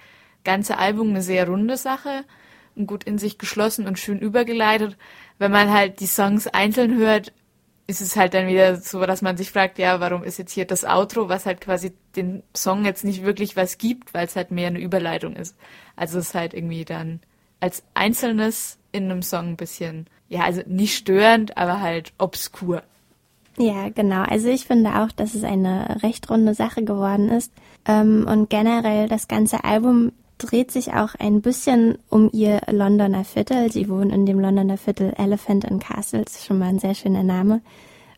ganze 0.44 0.78
Album 0.78 1.10
eine 1.10 1.22
sehr 1.22 1.48
runde 1.48 1.78
Sache 1.78 2.24
und 2.76 2.88
gut 2.88 3.04
in 3.04 3.18
sich 3.18 3.38
geschlossen 3.38 3.88
und 3.88 4.00
schön 4.00 4.20
übergeleitet. 4.20 4.98
Wenn 5.38 5.52
man 5.52 5.72
halt 5.72 6.00
die 6.00 6.08
Songs 6.08 6.48
einzeln 6.48 6.98
hört, 6.98 7.34
ist 7.90 8.02
es 8.02 8.16
halt 8.16 8.36
dann 8.36 8.48
wieder 8.48 8.76
so, 8.76 9.04
dass 9.04 9.24
man 9.24 9.36
sich 9.36 9.52
fragt, 9.52 9.80
ja, 9.80 10.00
warum 10.00 10.24
ist 10.24 10.38
jetzt 10.38 10.52
hier 10.52 10.66
das 10.66 10.86
Outro, 10.86 11.28
was 11.28 11.48
halt 11.48 11.60
quasi 11.60 11.92
den 12.16 12.44
Song 12.56 12.86
jetzt 12.86 13.04
nicht 13.04 13.24
wirklich 13.24 13.56
was 13.56 13.80
gibt, 13.80 14.14
weil 14.14 14.28
es 14.28 14.36
halt 14.36 14.52
mehr 14.52 14.68
eine 14.68 14.80
Überleitung 14.80 15.36
ist. 15.36 15.58
Also 15.96 16.20
es 16.20 16.28
ist 16.28 16.36
halt 16.36 16.54
irgendwie 16.54 16.86
dann 16.86 17.20
als 17.60 17.82
Einzelnes 17.96 18.78
in 18.92 19.06
einem 19.06 19.24
Song 19.24 19.50
ein 19.50 19.58
bisschen, 19.58 20.06
ja, 20.28 20.42
also 20.42 20.62
nicht 20.68 20.96
störend, 20.96 21.58
aber 21.58 21.82
halt 21.82 22.14
obskur. 22.20 22.84
Ja, 23.58 23.90
genau. 23.90 24.22
Also 24.22 24.50
ich 24.50 24.68
finde 24.68 25.02
auch, 25.02 25.12
dass 25.12 25.34
es 25.34 25.44
eine 25.44 26.04
recht 26.04 26.30
runde 26.30 26.54
Sache 26.54 26.84
geworden 26.84 27.30
ist. 27.30 27.52
Ähm, 27.86 28.28
und 28.30 28.52
generell 28.52 29.08
das 29.08 29.28
ganze 29.28 29.64
Album 29.64 30.12
dreht 30.40 30.72
sich 30.72 30.94
auch 30.94 31.14
ein 31.20 31.42
bisschen 31.42 32.00
um 32.10 32.30
ihr 32.34 32.62
Londoner 32.72 33.24
Viertel. 33.24 33.72
Sie 33.72 33.90
wohnen 33.90 34.10
in 34.10 34.26
dem 34.26 34.40
Londoner 34.40 34.78
Viertel 34.78 35.14
Elephant 35.18 35.70
and 35.70 35.84
Castle, 35.84 36.24
das 36.24 36.38
ist 36.38 36.46
schon 36.46 36.58
mal 36.58 36.70
ein 36.70 36.80
sehr 36.80 36.96
schöner 36.96 37.24
Name. 37.24 37.62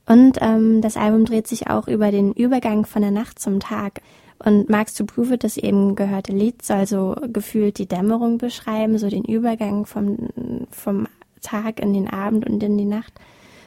Und 0.05 0.37
ähm, 0.41 0.81
das 0.81 0.97
Album 0.97 1.25
dreht 1.25 1.47
sich 1.47 1.67
auch 1.67 1.87
über 1.87 2.11
den 2.11 2.31
Übergang 2.31 2.85
von 2.85 3.01
der 3.01 3.11
Nacht 3.11 3.39
zum 3.39 3.59
Tag. 3.59 4.01
Und 4.43 4.69
Marks 4.69 4.93
to 4.93 5.05
Prove 5.05 5.35
It, 5.35 5.43
das 5.43 5.57
eben 5.57 5.95
gehörte 5.95 6.31
Lied, 6.31 6.63
soll 6.63 6.87
so 6.87 7.15
gefühlt 7.31 7.77
die 7.77 7.87
Dämmerung 7.87 8.37
beschreiben, 8.37 8.97
so 8.97 9.09
den 9.09 9.23
Übergang 9.23 9.85
vom, 9.85 10.29
vom 10.71 11.07
Tag 11.41 11.79
in 11.79 11.93
den 11.93 12.09
Abend 12.09 12.47
und 12.49 12.63
in 12.63 12.77
die 12.77 12.85
Nacht. 12.85 13.13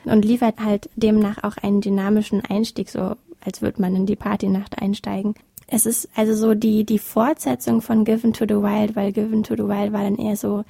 Und 0.05 0.25
liefert 0.25 0.61
halt 0.61 0.90
demnach 0.97 1.43
auch 1.45 1.57
einen 1.57 1.81
dynamischen 1.81 2.43
Einstieg, 2.45 2.90
so 2.90 3.14
als 3.45 3.62
würde 3.62 3.81
man 3.81 3.95
in 3.95 4.07
die 4.07 4.17
Partynacht 4.17 4.81
einsteigen. 4.81 5.35
Es 5.66 5.87
ist 5.87 6.09
also 6.14 6.35
so 6.35 6.55
die, 6.55 6.85
die 6.85 6.98
Fortsetzung 6.98 7.81
von 7.81 8.05
Given 8.05 8.33
to 8.33 8.44
the 8.46 8.57
Wild, 8.57 8.96
weil 8.96 9.12
Given 9.12 9.42
to 9.42 9.55
the 9.55 9.64
Wild 9.64 9.92
war 9.92 10.03
dann 10.03 10.16
eher 10.16 10.37
so 10.37 10.64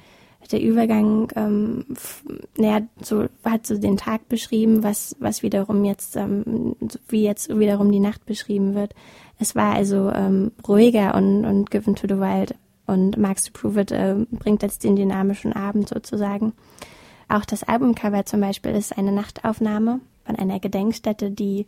der 0.51 0.61
Übergang, 0.61 1.31
ähm, 1.35 1.85
naja, 2.57 2.81
so 3.01 3.25
hat 3.43 3.65
so 3.65 3.77
den 3.77 3.97
Tag 3.97 4.29
beschrieben, 4.29 4.83
was, 4.83 5.15
was 5.19 5.43
wiederum 5.43 5.83
jetzt, 5.85 6.15
ähm, 6.15 6.75
wie 7.07 7.23
jetzt 7.23 7.57
wiederum 7.57 7.91
die 7.91 7.99
Nacht 7.99 8.25
beschrieben 8.25 8.75
wird. 8.75 8.93
Es 9.39 9.55
war 9.55 9.73
also 9.73 10.11
ähm, 10.11 10.51
ruhiger 10.67 11.15
und, 11.15 11.45
und 11.45 11.71
Given 11.71 11.95
to 11.95 12.07
the 12.07 12.19
Wild 12.19 12.55
und 12.85 13.17
Marks 13.17 13.45
to 13.45 13.51
Prove 13.53 13.81
It 13.81 13.91
äh, 13.91 14.15
bringt 14.31 14.61
jetzt 14.61 14.83
den 14.83 14.95
dynamischen 14.95 15.53
Abend 15.53 15.89
sozusagen. 15.89 16.53
Auch 17.27 17.45
das 17.45 17.63
Albumcover 17.63 18.25
zum 18.25 18.41
Beispiel 18.41 18.71
ist 18.71 18.97
eine 18.97 19.11
Nachtaufnahme 19.11 19.99
von 20.25 20.35
einer 20.35 20.59
Gedenkstätte, 20.59 21.31
die 21.31 21.65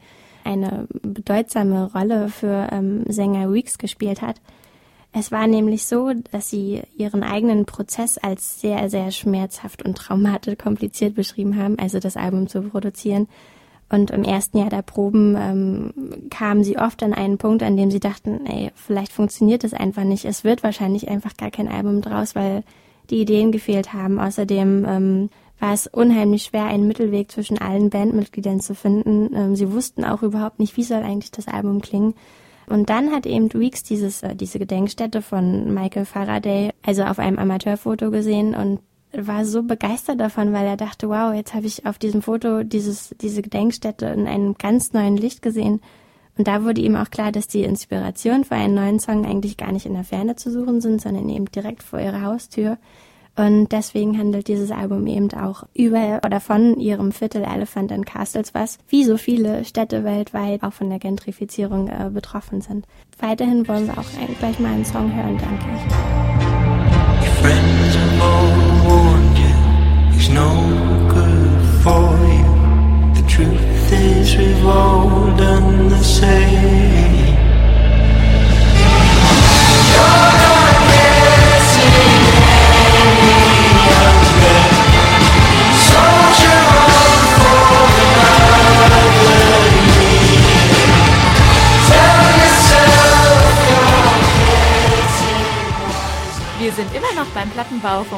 eine 0.47 0.87
bedeutsame 1.01 1.91
Rolle 1.93 2.29
für 2.29 2.69
ähm, 2.71 3.03
Sänger 3.07 3.51
Weeks 3.53 3.77
gespielt 3.77 4.21
hat. 4.21 4.41
Es 5.13 5.31
war 5.31 5.47
nämlich 5.47 5.85
so, 5.85 6.11
dass 6.31 6.49
sie 6.49 6.81
ihren 6.95 7.23
eigenen 7.23 7.65
Prozess 7.65 8.17
als 8.17 8.61
sehr, 8.61 8.89
sehr 8.89 9.11
schmerzhaft 9.11 9.83
und 9.83 9.97
traumatisch 9.97 10.57
kompliziert 10.57 11.15
beschrieben 11.15 11.57
haben, 11.57 11.79
also 11.79 11.99
das 11.99 12.17
Album 12.17 12.47
zu 12.47 12.61
produzieren. 12.61 13.27
Und 13.89 14.11
im 14.11 14.23
ersten 14.23 14.57
Jahr 14.57 14.69
der 14.69 14.81
Proben 14.81 15.35
ähm, 15.37 15.93
kamen 16.29 16.63
sie 16.63 16.77
oft 16.77 17.01
an 17.03 17.13
einen 17.13 17.37
Punkt, 17.37 17.63
an 17.63 17.77
dem 17.77 17.89
sie 17.89 18.01
dachten, 18.01 18.45
ey, 18.45 18.71
vielleicht 18.75 19.13
funktioniert 19.13 19.63
es 19.63 19.73
einfach 19.73 20.03
nicht. 20.03 20.25
Es 20.25 20.43
wird 20.43 20.61
wahrscheinlich 20.61 21.07
einfach 21.07 21.37
gar 21.37 21.51
kein 21.51 21.69
Album 21.69 22.01
draus, 22.01 22.35
weil 22.35 22.63
die 23.09 23.21
Ideen 23.21 23.53
gefehlt 23.53 23.93
haben. 23.93 24.19
Außerdem 24.19 24.85
ähm, 24.87 25.29
war 25.59 25.73
es 25.73 25.87
unheimlich 25.87 26.43
schwer, 26.43 26.65
einen 26.65 26.87
Mittelweg 26.87 27.31
zwischen 27.31 27.57
allen 27.57 27.89
Bandmitgliedern 27.89 28.59
zu 28.59 28.75
finden. 28.75 29.33
Ähm, 29.35 29.55
sie 29.55 29.71
wussten 29.71 30.05
auch 30.05 30.23
überhaupt 30.23 30.59
nicht, 30.59 30.77
wie 30.77 30.83
soll 30.83 31.03
eigentlich 31.03 31.31
das 31.31 31.47
Album 31.47 31.81
klingen. 31.81 32.13
Und 32.69 32.89
dann 32.89 33.11
hat 33.11 33.25
eben 33.25 33.51
Weeks 33.53 33.83
dieses, 33.83 34.23
äh, 34.23 34.35
diese 34.35 34.59
Gedenkstätte 34.59 35.21
von 35.21 35.73
Michael 35.73 36.05
Faraday, 36.05 36.71
also 36.85 37.03
auf 37.03 37.17
einem 37.17 37.39
Amateurfoto 37.39 38.11
gesehen 38.11 38.53
und 38.55 38.79
war 39.13 39.45
so 39.45 39.63
begeistert 39.63 40.19
davon, 40.19 40.53
weil 40.53 40.67
er 40.67 40.77
dachte, 40.77 41.09
wow, 41.09 41.33
jetzt 41.33 41.53
habe 41.53 41.65
ich 41.65 41.85
auf 41.85 41.97
diesem 41.97 42.21
Foto 42.21 42.63
dieses, 42.63 43.15
diese 43.21 43.41
Gedenkstätte 43.41 44.05
in 44.07 44.27
einem 44.27 44.55
ganz 44.55 44.93
neuen 44.93 45.17
Licht 45.17 45.41
gesehen. 45.41 45.81
Und 46.37 46.47
da 46.47 46.63
wurde 46.63 46.81
ihm 46.81 46.95
auch 46.95 47.09
klar, 47.09 47.31
dass 47.31 47.47
die 47.47 47.63
Inspiration 47.63 48.43
für 48.43 48.55
einen 48.55 48.75
neuen 48.75 48.99
Song 48.99 49.25
eigentlich 49.25 49.57
gar 49.57 49.71
nicht 49.71 49.85
in 49.85 49.93
der 49.93 50.03
Ferne 50.03 50.35
zu 50.35 50.51
suchen 50.51 50.81
sind, 50.81 51.01
sondern 51.01 51.29
eben 51.29 51.45
direkt 51.45 51.81
vor 51.81 51.99
ihrer 51.99 52.21
Haustür. 52.21 52.77
Und 53.37 53.71
deswegen 53.71 54.17
handelt 54.17 54.47
dieses 54.47 54.71
Album 54.71 55.05
eben 55.05 55.31
auch 55.33 55.63
über 55.75 56.21
oder 56.25 56.39
von 56.39 56.79
ihrem 56.79 57.11
Viertel 57.11 57.43
Elephant 57.43 57.91
and 57.91 58.07
Castles, 58.07 58.55
was 58.55 58.79
wie 58.89 59.03
so 59.03 59.15
viele 59.17 59.63
Städte 59.63 60.03
weltweit 60.03 60.63
auch 60.63 60.73
von 60.73 60.89
der 60.89 60.97
Gentrifizierung 60.97 61.87
äh, 61.87 62.09
betroffen 62.11 62.61
sind. 62.61 62.87
Weiterhin 63.19 63.67
wollen 63.67 63.85
wir 63.85 63.93
auch 63.93 64.09
ein, 64.19 64.35
gleich 64.39 64.57
mal 64.59 64.73
einen 64.73 64.85
Song 64.85 65.13
hören, 65.15 65.37
denke 65.37 65.65
ich. 65.75 65.93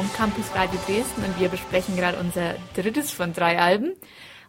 Vom 0.00 0.12
Campus 0.14 0.46
Radio 0.54 0.80
Dresden 0.86 1.24
und 1.24 1.38
wir 1.38 1.50
besprechen 1.50 1.94
gerade 1.94 2.18
unser 2.18 2.54
drittes 2.74 3.10
von 3.10 3.34
drei 3.34 3.58
Alben. 3.58 3.92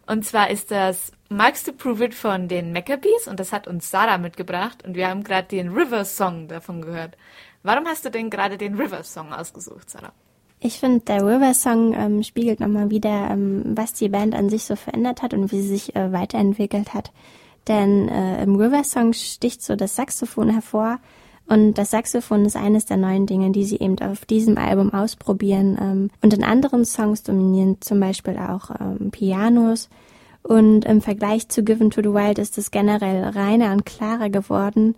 Und 0.06 0.24
zwar 0.24 0.48
ist 0.48 0.70
das 0.70 1.12
Marks 1.28 1.62
to 1.62 1.72
Prove 1.72 2.06
It 2.06 2.14
von 2.14 2.48
den 2.48 2.72
Maccabees 2.72 3.28
und 3.28 3.38
das 3.38 3.52
hat 3.52 3.68
uns 3.68 3.90
Sarah 3.90 4.16
mitgebracht 4.16 4.82
und 4.82 4.94
wir 4.94 5.10
haben 5.10 5.22
gerade 5.22 5.48
den 5.48 5.68
River 5.68 6.06
Song 6.06 6.48
davon 6.48 6.80
gehört. 6.80 7.18
Warum 7.62 7.84
hast 7.86 8.02
du 8.06 8.10
denn 8.10 8.30
gerade 8.30 8.56
den 8.56 8.76
River 8.76 9.02
Song 9.04 9.30
ausgesucht, 9.30 9.90
Sarah? 9.90 10.14
Ich 10.58 10.78
finde, 10.80 11.00
der 11.00 11.22
River 11.22 11.52
Song 11.52 11.92
ähm, 11.92 12.22
spiegelt 12.22 12.58
nochmal 12.58 12.88
wieder, 12.88 13.28
ähm, 13.30 13.76
was 13.76 13.92
die 13.92 14.08
Band 14.08 14.34
an 14.34 14.48
sich 14.48 14.64
so 14.64 14.74
verändert 14.74 15.20
hat 15.20 15.34
und 15.34 15.52
wie 15.52 15.60
sie 15.60 15.68
sich 15.68 15.94
äh, 15.94 16.12
weiterentwickelt 16.12 16.94
hat. 16.94 17.12
Denn 17.68 18.08
äh, 18.08 18.42
im 18.42 18.56
River 18.56 18.84
Song 18.84 19.12
sticht 19.12 19.62
so 19.62 19.76
das 19.76 19.96
Saxophon 19.96 20.48
hervor 20.48 20.98
und 21.46 21.74
das 21.74 21.90
Saxophon 21.90 22.44
ist 22.44 22.56
eines 22.56 22.86
der 22.86 22.96
neuen 22.96 23.26
Dinge, 23.26 23.50
die 23.50 23.64
sie 23.64 23.78
eben 23.78 23.98
auf 23.98 24.24
diesem 24.24 24.58
Album 24.58 24.92
ausprobieren. 24.94 25.76
Ähm, 25.80 26.10
und 26.22 26.32
in 26.32 26.44
anderen 26.44 26.84
Songs 26.84 27.22
dominieren 27.22 27.78
zum 27.80 28.00
Beispiel 28.00 28.36
auch 28.38 28.70
ähm, 28.80 29.10
Pianos. 29.10 29.88
Und 30.42 30.84
im 30.84 31.00
Vergleich 31.00 31.48
zu 31.48 31.62
Given 31.62 31.90
to 31.90 32.00
the 32.02 32.08
Wild 32.08 32.38
ist 32.38 32.58
es 32.58 32.70
generell 32.70 33.22
reiner 33.24 33.72
und 33.72 33.86
klarer 33.86 34.28
geworden. 34.30 34.94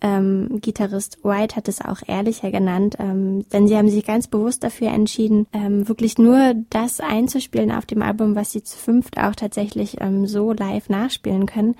Ähm, 0.00 0.58
Gitarrist 0.60 1.24
White 1.24 1.56
hat 1.56 1.68
es 1.68 1.80
auch 1.80 2.00
ehrlicher 2.06 2.50
genannt, 2.50 2.96
ähm, 2.98 3.48
denn 3.52 3.66
sie 3.66 3.76
haben 3.76 3.88
sich 3.88 4.04
ganz 4.04 4.28
bewusst 4.28 4.62
dafür 4.62 4.88
entschieden, 4.88 5.46
ähm, 5.52 5.88
wirklich 5.88 6.18
nur 6.18 6.54
das 6.68 7.00
einzuspielen 7.00 7.72
auf 7.72 7.86
dem 7.86 8.02
Album, 8.02 8.36
was 8.36 8.52
sie 8.52 8.62
zu 8.62 8.76
fünft 8.76 9.16
auch 9.16 9.34
tatsächlich 9.34 10.00
ähm, 10.00 10.26
so 10.26 10.52
live 10.52 10.90
nachspielen 10.90 11.46
können. 11.46 11.74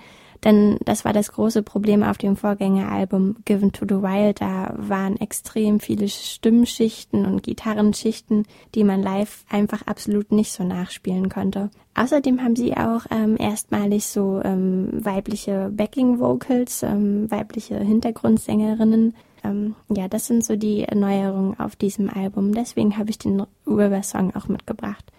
Denn 0.45 0.77
das 0.85 1.07
war 1.07 1.15
das 1.15 1.33
große 1.33 1.63
Problem 1.63 2.03
auf 2.03 2.19
dem 2.19 2.37
Vorgängeralbum 2.37 3.37
Given 3.47 3.73
to 3.73 3.87
the 3.89 4.03
Wild. 4.03 4.43
Da 4.43 4.75
waren 4.77 5.17
extrem 5.17 5.81
viele 5.81 6.07
Stimmschichten 6.09 7.25
und 7.25 7.43
Gitarrenschichten, 7.43 8.45
die 8.75 8.85
man 8.85 9.03
live 9.03 9.45
einfach 9.49 9.87
absolut 9.87 10.33
nicht 10.33 10.53
so 10.53 10.63
nachspielen 10.63 11.31
konnte. 11.31 11.71
Außerdem 11.95 12.43
haben 12.43 12.57
sie 12.57 12.77
auch 12.77 13.07
ähm, 13.11 13.37
erstmalig 13.39 14.07
so 14.07 14.43
ähm, 14.45 14.89
weibliche 14.93 15.71
Backing 15.73 16.19
Vocals, 16.19 16.83
ähm, 16.83 17.31
weibliche 17.31 17.79
Hintergrundsängerinnen. 17.79 19.15
Ähm, 19.45 19.75
ja, 19.89 20.09
das 20.09 20.27
sind 20.27 20.45
so 20.45 20.57
die 20.57 20.87
Neuerungen 20.95 21.59
auf 21.59 21.75
diesem 21.75 22.11
Album. 22.11 22.53
Deswegen 22.53 22.99
habe 22.99 23.11
ich 23.11 23.19
den 23.19 23.45
River 23.67 24.03
Song 24.03 24.35
auch 24.35 24.49
mitgebracht. 24.49 25.11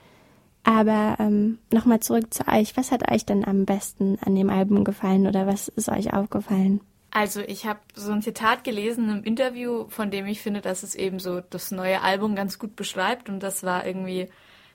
Aber 0.66 1.16
ähm, 1.20 1.60
nochmal 1.72 2.00
zurück 2.00 2.34
zu 2.34 2.48
euch. 2.48 2.76
Was 2.76 2.92
hat 2.92 3.12
euch 3.12 3.26
denn 3.26 3.46
am 3.46 3.66
besten 3.66 4.18
an 4.26 4.36
dem 4.36 4.50
Album 4.50 4.84
gefallen 4.84 5.28
oder 5.28 5.46
was 5.48 5.68
ist 5.70 5.90
euch 5.90 6.12
aufgefallen? 6.12 6.82
Also 7.12 7.40
ich 7.40 7.66
habe 7.66 7.80
so 7.94 8.12
ein 8.12 8.24
Zitat 8.24 8.64
gelesen 8.66 9.10
im 9.10 9.24
Interview, 9.24 9.86
von 9.88 10.12
dem 10.12 10.26
ich 10.26 10.42
finde, 10.42 10.62
dass 10.62 10.84
es 10.84 10.96
eben 10.96 11.20
so 11.20 11.40
das 11.40 11.72
neue 11.72 12.02
Album 12.02 12.36
ganz 12.36 12.60
gut 12.60 12.76
beschreibt 12.76 13.30
und 13.30 13.42
das 13.42 13.64
war 13.64 13.86
irgendwie, 13.86 14.28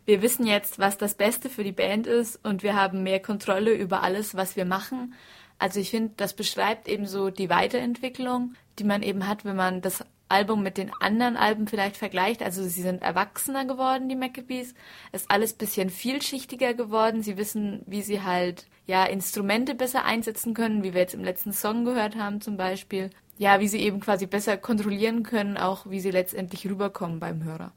wir 0.07 0.23
wissen 0.23 0.47
jetzt, 0.47 0.79
was 0.79 0.97
das 0.97 1.15
Beste 1.15 1.51
für 1.51 1.65
die 1.65 1.73
Band 1.73 2.07
ist 2.07 2.43
und 2.43 2.63
wir 2.63 2.77
haben 2.77 3.03
mehr 3.03 3.21
Kontrolle 3.21 3.75
über 3.75 4.03
alles, 4.03 4.37
was 4.37 4.57
wir 4.57 4.65
machen. 4.65 5.13
Also 5.59 5.81
ich 5.81 5.91
finde, 5.91 6.15
das 6.17 6.33
beschreibt 6.33 6.89
eben 6.89 7.05
so 7.05 7.29
die 7.29 7.51
Weiterentwicklung, 7.51 8.55
die 8.79 8.85
man 8.85 9.03
eben 9.03 9.29
hat, 9.29 9.45
wenn 9.45 9.57
man 9.57 9.83
das 9.83 10.03
Album 10.31 10.63
mit 10.63 10.79
den 10.79 10.93
anderen 11.01 11.37
Alben 11.37 11.67
vielleicht 11.67 11.97
vergleicht. 11.97 12.43
Also 12.43 12.63
sie 12.63 12.83
sind 12.83 13.03
erwachsener 13.03 13.65
geworden, 13.65 14.09
die 14.09 14.17
Maccabees. 14.17 14.75
Ist 15.13 15.31
alles 15.31 15.53
bisschen 15.53 15.91
vielschichtiger 15.91 16.75
geworden. 16.75 17.23
Sie 17.23 17.37
wissen, 17.37 17.83
wie 17.87 18.03
sie 18.03 18.23
halt 18.23 18.67
ja 18.87 19.05
Instrumente 19.05 19.75
besser 19.75 20.05
einsetzen 20.05 20.55
können, 20.55 20.83
wie 20.83 20.95
wir 20.95 21.01
jetzt 21.01 21.15
im 21.15 21.25
letzten 21.25 21.53
Song 21.53 21.85
gehört 21.85 22.17
haben 22.17 22.41
zum 22.41 22.57
Beispiel. 22.57 23.11
Ja, 23.39 23.61
wie 23.61 23.69
sie 23.69 23.81
eben 23.81 24.01
quasi 24.01 24.27
besser 24.27 24.57
kontrollieren 24.57 25.23
können, 25.23 25.57
auch 25.57 25.89
wie 25.89 26.01
sie 26.01 26.11
letztendlich 26.11 26.67
rüberkommen 26.69 27.21
beim 27.21 27.43
Hörer. 27.43 27.73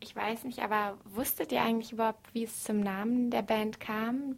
Ich 0.00 0.14
weiß 0.16 0.44
nicht, 0.44 0.60
aber 0.60 0.98
wusstet 1.04 1.52
ihr 1.52 1.62
eigentlich 1.62 1.92
überhaupt, 1.92 2.34
wie 2.34 2.44
es 2.44 2.64
zum 2.64 2.80
Namen 2.80 3.30
der 3.30 3.42
Band 3.42 3.80
kam? 3.80 4.36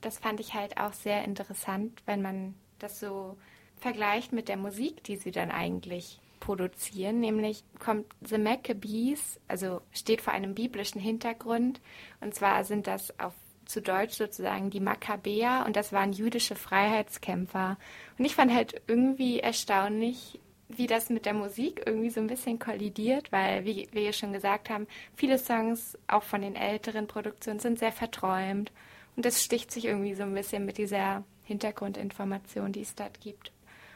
Das 0.00 0.18
fand 0.18 0.40
ich 0.40 0.54
halt 0.54 0.78
auch 0.78 0.92
sehr 0.92 1.24
interessant, 1.24 2.02
wenn 2.06 2.22
man 2.22 2.54
das 2.78 3.00
so 3.00 3.36
vergleicht 3.76 4.32
mit 4.32 4.48
der 4.48 4.56
Musik, 4.56 5.04
die 5.04 5.16
sie 5.16 5.30
dann 5.30 5.50
eigentlich 5.50 6.20
produzieren. 6.40 7.20
Nämlich 7.20 7.62
kommt 7.78 8.06
The 8.26 8.38
Maccabees, 8.38 9.38
also 9.46 9.82
steht 9.92 10.20
vor 10.20 10.32
einem 10.32 10.54
biblischen 10.54 11.00
Hintergrund. 11.00 11.80
Und 12.20 12.34
zwar 12.34 12.64
sind 12.64 12.86
das 12.86 13.18
auf 13.20 13.34
zu 13.70 13.80
Deutsch 13.80 14.14
sozusagen 14.14 14.68
die 14.70 14.80
Makkabäer 14.80 15.62
und 15.64 15.76
das 15.76 15.92
waren 15.92 16.12
jüdische 16.12 16.56
Freiheitskämpfer. 16.56 17.78
Und 18.18 18.24
ich 18.24 18.34
fand 18.34 18.52
halt 18.52 18.82
irgendwie 18.88 19.38
erstaunlich, 19.38 20.40
wie 20.68 20.86
das 20.86 21.08
mit 21.08 21.24
der 21.24 21.34
Musik 21.34 21.82
irgendwie 21.86 22.10
so 22.10 22.20
ein 22.20 22.26
bisschen 22.26 22.58
kollidiert, 22.58 23.32
weil, 23.32 23.64
wie 23.64 23.88
wir 23.92 24.12
schon 24.12 24.32
gesagt 24.32 24.70
haben, 24.70 24.86
viele 25.14 25.38
Songs, 25.38 25.96
auch 26.08 26.22
von 26.22 26.42
den 26.42 26.56
älteren 26.56 27.06
Produktionen, 27.06 27.60
sind 27.60 27.78
sehr 27.78 27.92
verträumt. 27.92 28.72
Und 29.16 29.24
das 29.24 29.42
sticht 29.42 29.70
sich 29.70 29.84
irgendwie 29.84 30.14
so 30.14 30.22
ein 30.22 30.34
bisschen 30.34 30.64
mit 30.64 30.78
dieser 30.78 31.24
Hintergrundinformation, 31.44 32.72
die 32.72 32.82
es 32.82 32.94
dort 32.94 33.20
gibt. 33.20 33.52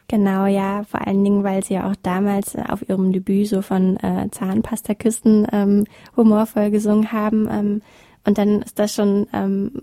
Genau, 0.08 0.46
ja, 0.46 0.84
vor 0.84 1.06
allen 1.06 1.24
Dingen, 1.24 1.44
weil 1.44 1.64
sie 1.64 1.74
ja 1.74 1.90
auch 1.90 1.96
damals 2.02 2.54
äh, 2.54 2.62
auf 2.68 2.86
ihrem 2.88 3.12
Debüt 3.12 3.48
so 3.48 3.62
von 3.62 3.96
äh, 3.98 4.28
Zahnpastaküsten 4.30 5.46
ähm, 5.50 5.84
humorvoll 6.16 6.70
gesungen 6.70 7.10
haben. 7.12 7.48
Ähm, 7.50 7.82
und 8.26 8.38
dann 8.38 8.62
ist 8.62 8.78
das 8.78 8.94
schon, 8.94 9.26
ähm, 9.32 9.82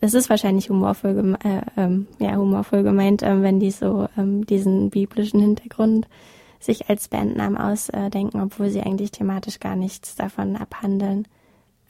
es 0.00 0.14
ist 0.14 0.30
wahrscheinlich 0.30 0.70
humorvoll, 0.70 1.14
geme 1.14 1.38
äh, 1.44 1.60
ähm, 1.76 2.06
ja, 2.18 2.36
humorvoll 2.36 2.82
gemeint, 2.82 3.22
ähm, 3.22 3.42
wenn 3.42 3.60
die 3.60 3.70
so 3.70 4.08
ähm, 4.16 4.46
diesen 4.46 4.90
biblischen 4.90 5.40
Hintergrund 5.40 6.06
sich 6.58 6.88
als 6.88 7.08
Bandnamen 7.08 7.58
ausdenken, 7.58 8.40
obwohl 8.40 8.70
sie 8.70 8.82
eigentlich 8.82 9.10
thematisch 9.10 9.58
gar 9.58 9.74
nichts 9.74 10.14
davon 10.14 10.56
abhandeln. 10.56 11.26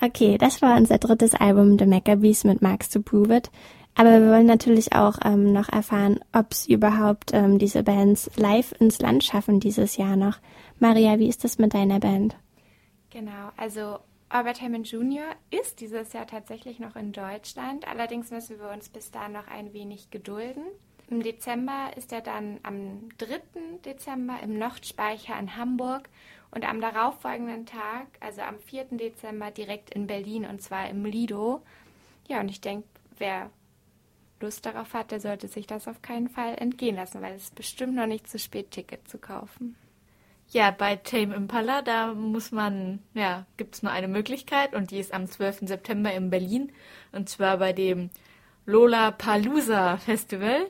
Okay, 0.00 0.38
das 0.38 0.62
war 0.62 0.76
unser 0.76 0.98
drittes 0.98 1.34
Album, 1.34 1.78
The 1.78 1.86
Maccabees 1.86 2.44
mit 2.44 2.62
Marks 2.62 2.88
to 2.88 3.00
Prove 3.00 3.36
It. 3.36 3.50
Aber 3.94 4.20
wir 4.20 4.28
wollen 4.30 4.46
natürlich 4.46 4.94
auch 4.94 5.18
ähm, 5.24 5.52
noch 5.52 5.68
erfahren, 5.68 6.20
ob 6.32 6.52
es 6.52 6.66
überhaupt 6.66 7.32
ähm, 7.34 7.58
diese 7.58 7.82
Bands 7.82 8.30
live 8.36 8.72
ins 8.80 9.00
Land 9.00 9.24
schaffen 9.24 9.60
dieses 9.60 9.96
Jahr 9.96 10.16
noch. 10.16 10.38
Maria, 10.78 11.18
wie 11.18 11.28
ist 11.28 11.44
das 11.44 11.58
mit 11.58 11.74
deiner 11.74 12.00
Band? 12.00 12.36
Genau, 13.10 13.50
also 13.56 13.98
Albert 14.30 14.62
Hammond 14.62 14.90
Jr. 14.90 15.24
ist 15.50 15.80
dieses 15.80 16.14
Jahr 16.14 16.26
tatsächlich 16.26 16.78
noch 16.78 16.96
in 16.96 17.12
Deutschland. 17.12 17.86
Allerdings 17.86 18.30
müssen 18.30 18.58
wir 18.58 18.70
uns 18.70 18.88
bis 18.88 19.10
dahin 19.10 19.32
noch 19.32 19.46
ein 19.46 19.74
wenig 19.74 20.10
gedulden. 20.10 20.64
Im 21.10 21.22
Dezember 21.22 21.90
ist 21.94 22.10
er 22.14 22.22
dann 22.22 22.58
am 22.62 23.10
3. 23.18 23.40
Dezember 23.84 24.38
im 24.42 24.58
Nordspeicher 24.58 25.38
in 25.38 25.58
Hamburg 25.58 26.08
und 26.50 26.66
am 26.66 26.80
darauffolgenden 26.80 27.66
Tag, 27.66 28.06
also 28.20 28.40
am 28.40 28.58
4. 28.58 28.86
Dezember, 28.92 29.50
direkt 29.50 29.90
in 29.90 30.06
Berlin 30.06 30.46
und 30.46 30.62
zwar 30.62 30.88
im 30.88 31.04
Lido. 31.04 31.60
Ja, 32.26 32.40
und 32.40 32.48
ich 32.48 32.62
denke, 32.62 32.88
wer 33.18 33.50
Lust 34.42 34.66
darauf 34.66 34.92
hat, 34.92 35.10
der 35.10 35.20
sollte 35.20 35.48
sich 35.48 35.66
das 35.66 35.88
auf 35.88 36.02
keinen 36.02 36.28
Fall 36.28 36.56
entgehen 36.56 36.96
lassen, 36.96 37.22
weil 37.22 37.34
es 37.34 37.44
ist 37.44 37.54
bestimmt 37.54 37.94
noch 37.94 38.06
nicht 38.06 38.28
zu 38.28 38.38
spät, 38.38 38.70
Ticket 38.70 39.08
zu 39.08 39.18
kaufen. 39.18 39.76
Ja, 40.50 40.70
bei 40.70 40.96
Tame 40.96 41.34
Impala, 41.34 41.80
da 41.80 42.12
muss 42.12 42.52
man, 42.52 42.98
ja, 43.14 43.46
gibt 43.56 43.76
es 43.76 43.82
nur 43.82 43.90
eine 43.90 44.08
Möglichkeit 44.08 44.74
und 44.74 44.90
die 44.90 44.98
ist 44.98 45.14
am 45.14 45.26
12. 45.26 45.60
September 45.62 46.12
in 46.12 46.28
Berlin 46.28 46.70
und 47.12 47.30
zwar 47.30 47.56
bei 47.56 47.72
dem 47.72 48.10
Lola 48.66 49.12
Palusa 49.12 49.96
Festival 49.96 50.66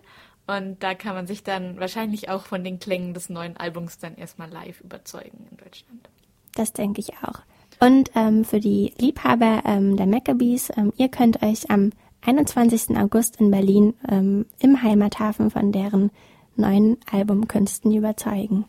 und 0.46 0.82
da 0.82 0.94
kann 0.94 1.14
man 1.14 1.26
sich 1.26 1.42
dann 1.42 1.80
wahrscheinlich 1.80 2.28
auch 2.28 2.44
von 2.44 2.62
den 2.62 2.78
Klängen 2.78 3.12
des 3.12 3.28
neuen 3.28 3.56
Albums 3.56 3.98
dann 3.98 4.16
erstmal 4.16 4.50
live 4.50 4.80
überzeugen 4.82 5.48
in 5.50 5.56
Deutschland. 5.56 6.08
Das 6.54 6.72
denke 6.72 7.00
ich 7.00 7.14
auch. 7.22 7.40
Und 7.80 8.10
ähm, 8.14 8.44
für 8.44 8.60
die 8.60 8.92
Liebhaber 8.98 9.62
ähm, 9.64 9.96
der 9.96 10.06
Maccabees, 10.06 10.70
ähm, 10.76 10.92
ihr 10.96 11.08
könnt 11.08 11.42
euch 11.42 11.70
am 11.70 11.90
21. 12.22 12.96
August 12.96 13.40
in 13.40 13.50
Berlin 13.50 13.94
ähm, 14.08 14.46
im 14.60 14.82
Heimathafen 14.82 15.50
von 15.50 15.72
deren 15.72 16.10
neuen 16.56 16.98
Albumkünsten 17.10 17.92
überzeugen. 17.92 18.66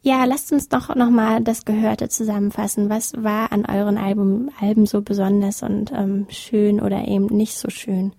Ja, 0.00 0.24
lasst 0.24 0.52
uns 0.52 0.68
doch 0.68 0.94
nochmal 0.94 1.42
das 1.42 1.64
Gehörte 1.64 2.08
zusammenfassen. 2.08 2.88
Was 2.88 3.12
war 3.22 3.52
an 3.52 3.66
euren 3.66 3.98
Album, 3.98 4.50
Alben 4.60 4.86
so 4.86 5.02
besonders 5.02 5.62
und 5.62 5.92
ähm, 5.92 6.26
schön 6.30 6.80
oder 6.80 7.06
eben 7.06 7.26
nicht 7.26 7.54
so 7.58 7.68
schön? 7.68 8.14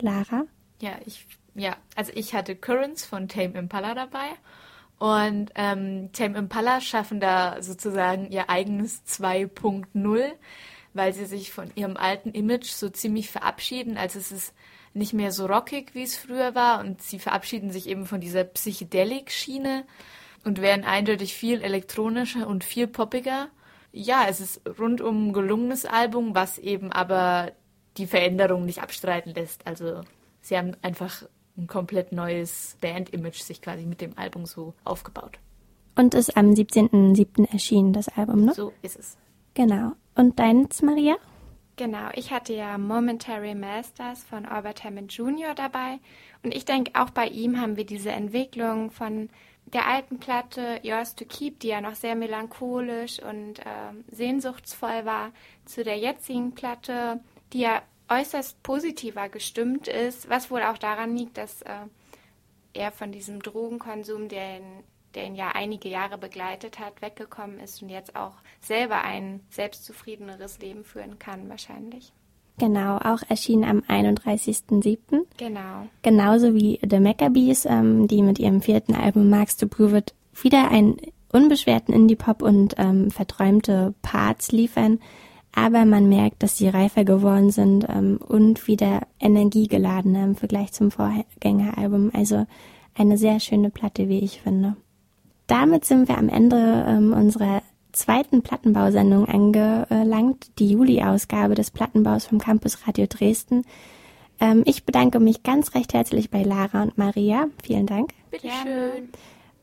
Lara? 0.00 0.46
Ja, 0.80 0.92
ich, 1.04 1.26
ja, 1.54 1.76
also 1.94 2.12
ich 2.14 2.34
hatte 2.34 2.56
Currents 2.56 3.04
von 3.04 3.28
Tame 3.28 3.58
Impala 3.58 3.94
dabei 3.94 4.30
und 4.98 5.50
ähm, 5.54 6.10
Tame 6.12 6.38
Impala 6.38 6.80
schaffen 6.80 7.20
da 7.20 7.62
sozusagen 7.62 8.30
ihr 8.30 8.50
eigenes 8.50 9.02
2.0, 9.06 10.32
weil 10.94 11.12
sie 11.12 11.26
sich 11.26 11.52
von 11.52 11.70
ihrem 11.74 11.96
alten 11.96 12.30
Image 12.30 12.70
so 12.70 12.88
ziemlich 12.88 13.30
verabschieden. 13.30 13.96
Also 13.96 14.18
es 14.18 14.32
ist 14.32 14.54
nicht 14.92 15.12
mehr 15.12 15.32
so 15.32 15.46
rockig, 15.46 15.94
wie 15.94 16.02
es 16.02 16.16
früher 16.16 16.54
war 16.54 16.80
und 16.80 17.00
sie 17.00 17.18
verabschieden 17.18 17.70
sich 17.70 17.88
eben 17.88 18.06
von 18.06 18.20
dieser 18.20 18.44
Psychedelik-Schiene 18.44 19.84
und 20.44 20.60
werden 20.60 20.84
eindeutig 20.84 21.34
viel 21.34 21.62
elektronischer 21.62 22.46
und 22.46 22.64
viel 22.64 22.86
poppiger. 22.86 23.48
Ja, 23.92 24.26
es 24.28 24.40
ist 24.40 24.62
rundum 24.78 25.28
ein 25.28 25.32
gelungenes 25.32 25.84
Album, 25.84 26.34
was 26.34 26.58
eben 26.58 26.92
aber 26.92 27.52
die 27.96 28.06
Veränderung 28.06 28.64
nicht 28.64 28.82
abstreiten 28.82 29.34
lässt. 29.34 29.66
Also 29.66 30.00
sie 30.40 30.56
haben 30.56 30.76
einfach 30.82 31.24
ein 31.56 31.66
komplett 31.66 32.12
neues 32.12 32.76
Band-Image 32.80 33.42
sich 33.42 33.60
quasi 33.60 33.84
mit 33.84 34.00
dem 34.00 34.16
Album 34.16 34.46
so 34.46 34.74
aufgebaut. 34.84 35.38
Und 35.96 36.14
ist 36.14 36.36
am 36.36 36.50
17.07. 36.50 37.52
erschienen, 37.52 37.92
das 37.92 38.08
Album, 38.08 38.44
ne? 38.44 38.54
So 38.54 38.72
ist 38.82 38.98
es. 38.98 39.18
Genau. 39.54 39.92
Und 40.20 40.38
deins, 40.38 40.82
Maria? 40.82 41.16
Genau, 41.76 42.10
ich 42.12 42.30
hatte 42.30 42.52
ja 42.52 42.76
Momentary 42.76 43.54
Masters 43.54 44.22
von 44.22 44.44
Albert 44.44 44.84
Hammond 44.84 45.10
Jr. 45.14 45.54
dabei 45.54 45.98
und 46.42 46.54
ich 46.54 46.66
denke, 46.66 46.90
auch 46.92 47.08
bei 47.08 47.26
ihm 47.26 47.58
haben 47.58 47.78
wir 47.78 47.86
diese 47.86 48.10
Entwicklung 48.10 48.90
von 48.90 49.30
der 49.64 49.86
alten 49.86 50.20
Platte 50.20 50.78
Yours 50.82 51.14
to 51.14 51.24
Keep, 51.24 51.60
die 51.60 51.68
ja 51.68 51.80
noch 51.80 51.94
sehr 51.94 52.16
melancholisch 52.16 53.22
und 53.22 53.60
ähm, 53.60 54.04
sehnsuchtsvoll 54.10 55.06
war, 55.06 55.32
zu 55.64 55.84
der 55.84 55.96
jetzigen 55.96 56.54
Platte, 56.54 57.20
die 57.54 57.60
ja 57.60 57.80
äußerst 58.10 58.62
positiver 58.62 59.30
gestimmt 59.30 59.88
ist, 59.88 60.28
was 60.28 60.50
wohl 60.50 60.64
auch 60.64 60.76
daran 60.76 61.16
liegt, 61.16 61.38
dass 61.38 61.62
äh, 61.62 61.86
er 62.74 62.92
von 62.92 63.10
diesem 63.10 63.40
Drogenkonsum, 63.40 64.28
der 64.28 64.58
ihn, 64.58 64.84
der 65.14 65.26
ihn 65.26 65.34
ja 65.34 65.52
einige 65.54 65.88
Jahre 65.88 66.18
begleitet 66.18 66.78
hat, 66.78 67.02
weggekommen 67.02 67.58
ist 67.58 67.82
und 67.82 67.88
jetzt 67.88 68.16
auch 68.16 68.34
selber 68.60 69.02
ein 69.02 69.40
selbstzufriedeneres 69.50 70.58
Leben 70.58 70.84
führen 70.84 71.18
kann, 71.18 71.48
wahrscheinlich. 71.48 72.12
Genau, 72.58 72.98
auch 72.98 73.22
erschien 73.28 73.64
am 73.64 73.80
31.07. 73.80 75.22
Genau. 75.38 75.86
Genauso 76.02 76.54
wie 76.54 76.78
The 76.88 77.00
Maccabees, 77.00 77.64
ähm, 77.64 78.06
die 78.06 78.22
mit 78.22 78.38
ihrem 78.38 78.60
vierten 78.60 78.94
Album 78.94 79.30
Marks 79.30 79.56
to 79.56 79.66
Prove 79.66 79.98
It 79.98 80.14
wieder 80.42 80.70
einen 80.70 80.98
unbeschwerten 81.32 81.94
Indie-Pop 81.94 82.42
und 82.42 82.74
ähm, 82.76 83.10
verträumte 83.10 83.94
Parts 84.02 84.52
liefern. 84.52 85.00
Aber 85.54 85.84
man 85.84 86.08
merkt, 86.08 86.42
dass 86.42 86.58
sie 86.58 86.68
reifer 86.68 87.04
geworden 87.04 87.50
sind 87.50 87.86
ähm, 87.88 88.18
und 88.26 88.66
wieder 88.66 89.02
energiegeladener 89.18 90.24
im 90.24 90.36
Vergleich 90.36 90.72
zum 90.72 90.90
Vorgängeralbum. 90.90 92.10
Also 92.14 92.46
eine 92.94 93.16
sehr 93.16 93.40
schöne 93.40 93.70
Platte, 93.70 94.08
wie 94.08 94.20
ich 94.20 94.42
finde. 94.42 94.76
Damit 95.50 95.84
sind 95.84 96.06
wir 96.06 96.16
am 96.16 96.28
Ende 96.28 96.84
ähm, 96.86 97.12
unserer 97.12 97.62
zweiten 97.90 98.40
Plattenbausendung 98.42 99.26
angelangt, 99.26 100.48
die 100.60 100.70
Juli-Ausgabe 100.70 101.56
des 101.56 101.72
Plattenbaus 101.72 102.26
vom 102.26 102.38
Campus 102.38 102.86
Radio 102.86 103.06
Dresden. 103.08 103.64
Ähm, 104.38 104.62
ich 104.64 104.84
bedanke 104.84 105.18
mich 105.18 105.42
ganz 105.42 105.74
recht 105.74 105.92
herzlich 105.92 106.30
bei 106.30 106.44
Lara 106.44 106.84
und 106.84 106.98
Maria. 106.98 107.48
Vielen 107.64 107.86
Dank. 107.86 108.12
Bitte 108.30 108.46
schön. 108.62 109.08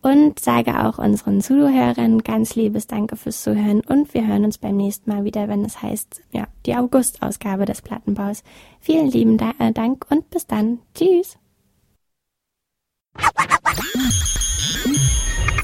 Und 0.02 0.42
sage 0.42 0.86
auch 0.86 0.98
unseren 0.98 1.40
Zuhörern 1.40 2.22
ganz 2.22 2.56
liebes 2.56 2.88
Danke 2.88 3.16
fürs 3.16 3.42
Zuhören 3.42 3.80
und 3.80 4.14
wir 4.14 4.28
hören 4.28 4.44
uns 4.44 4.58
beim 4.58 4.76
nächsten 4.76 5.10
Mal 5.10 5.24
wieder, 5.24 5.48
wenn 5.48 5.64
es 5.64 5.82
heißt, 5.82 6.22
ja, 6.34 6.48
die 6.66 6.76
August-Ausgabe 6.76 7.64
des 7.64 7.82
Plattenbaus. 7.82 8.44
Vielen 8.82 9.08
lieben 9.08 9.38
da 9.38 9.54
äh, 9.58 9.72
Dank 9.72 10.06
und 10.10 10.30
bis 10.32 10.48
dann. 10.48 10.80
Tschüss. 10.94 11.38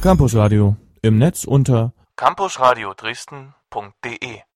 Campus 0.03 0.35
Radio. 0.35 0.75
Im 1.01 1.17
Netz 1.17 1.45
unter 1.45 1.93
campusradio 2.17 2.93
Dresden.de 2.93 4.43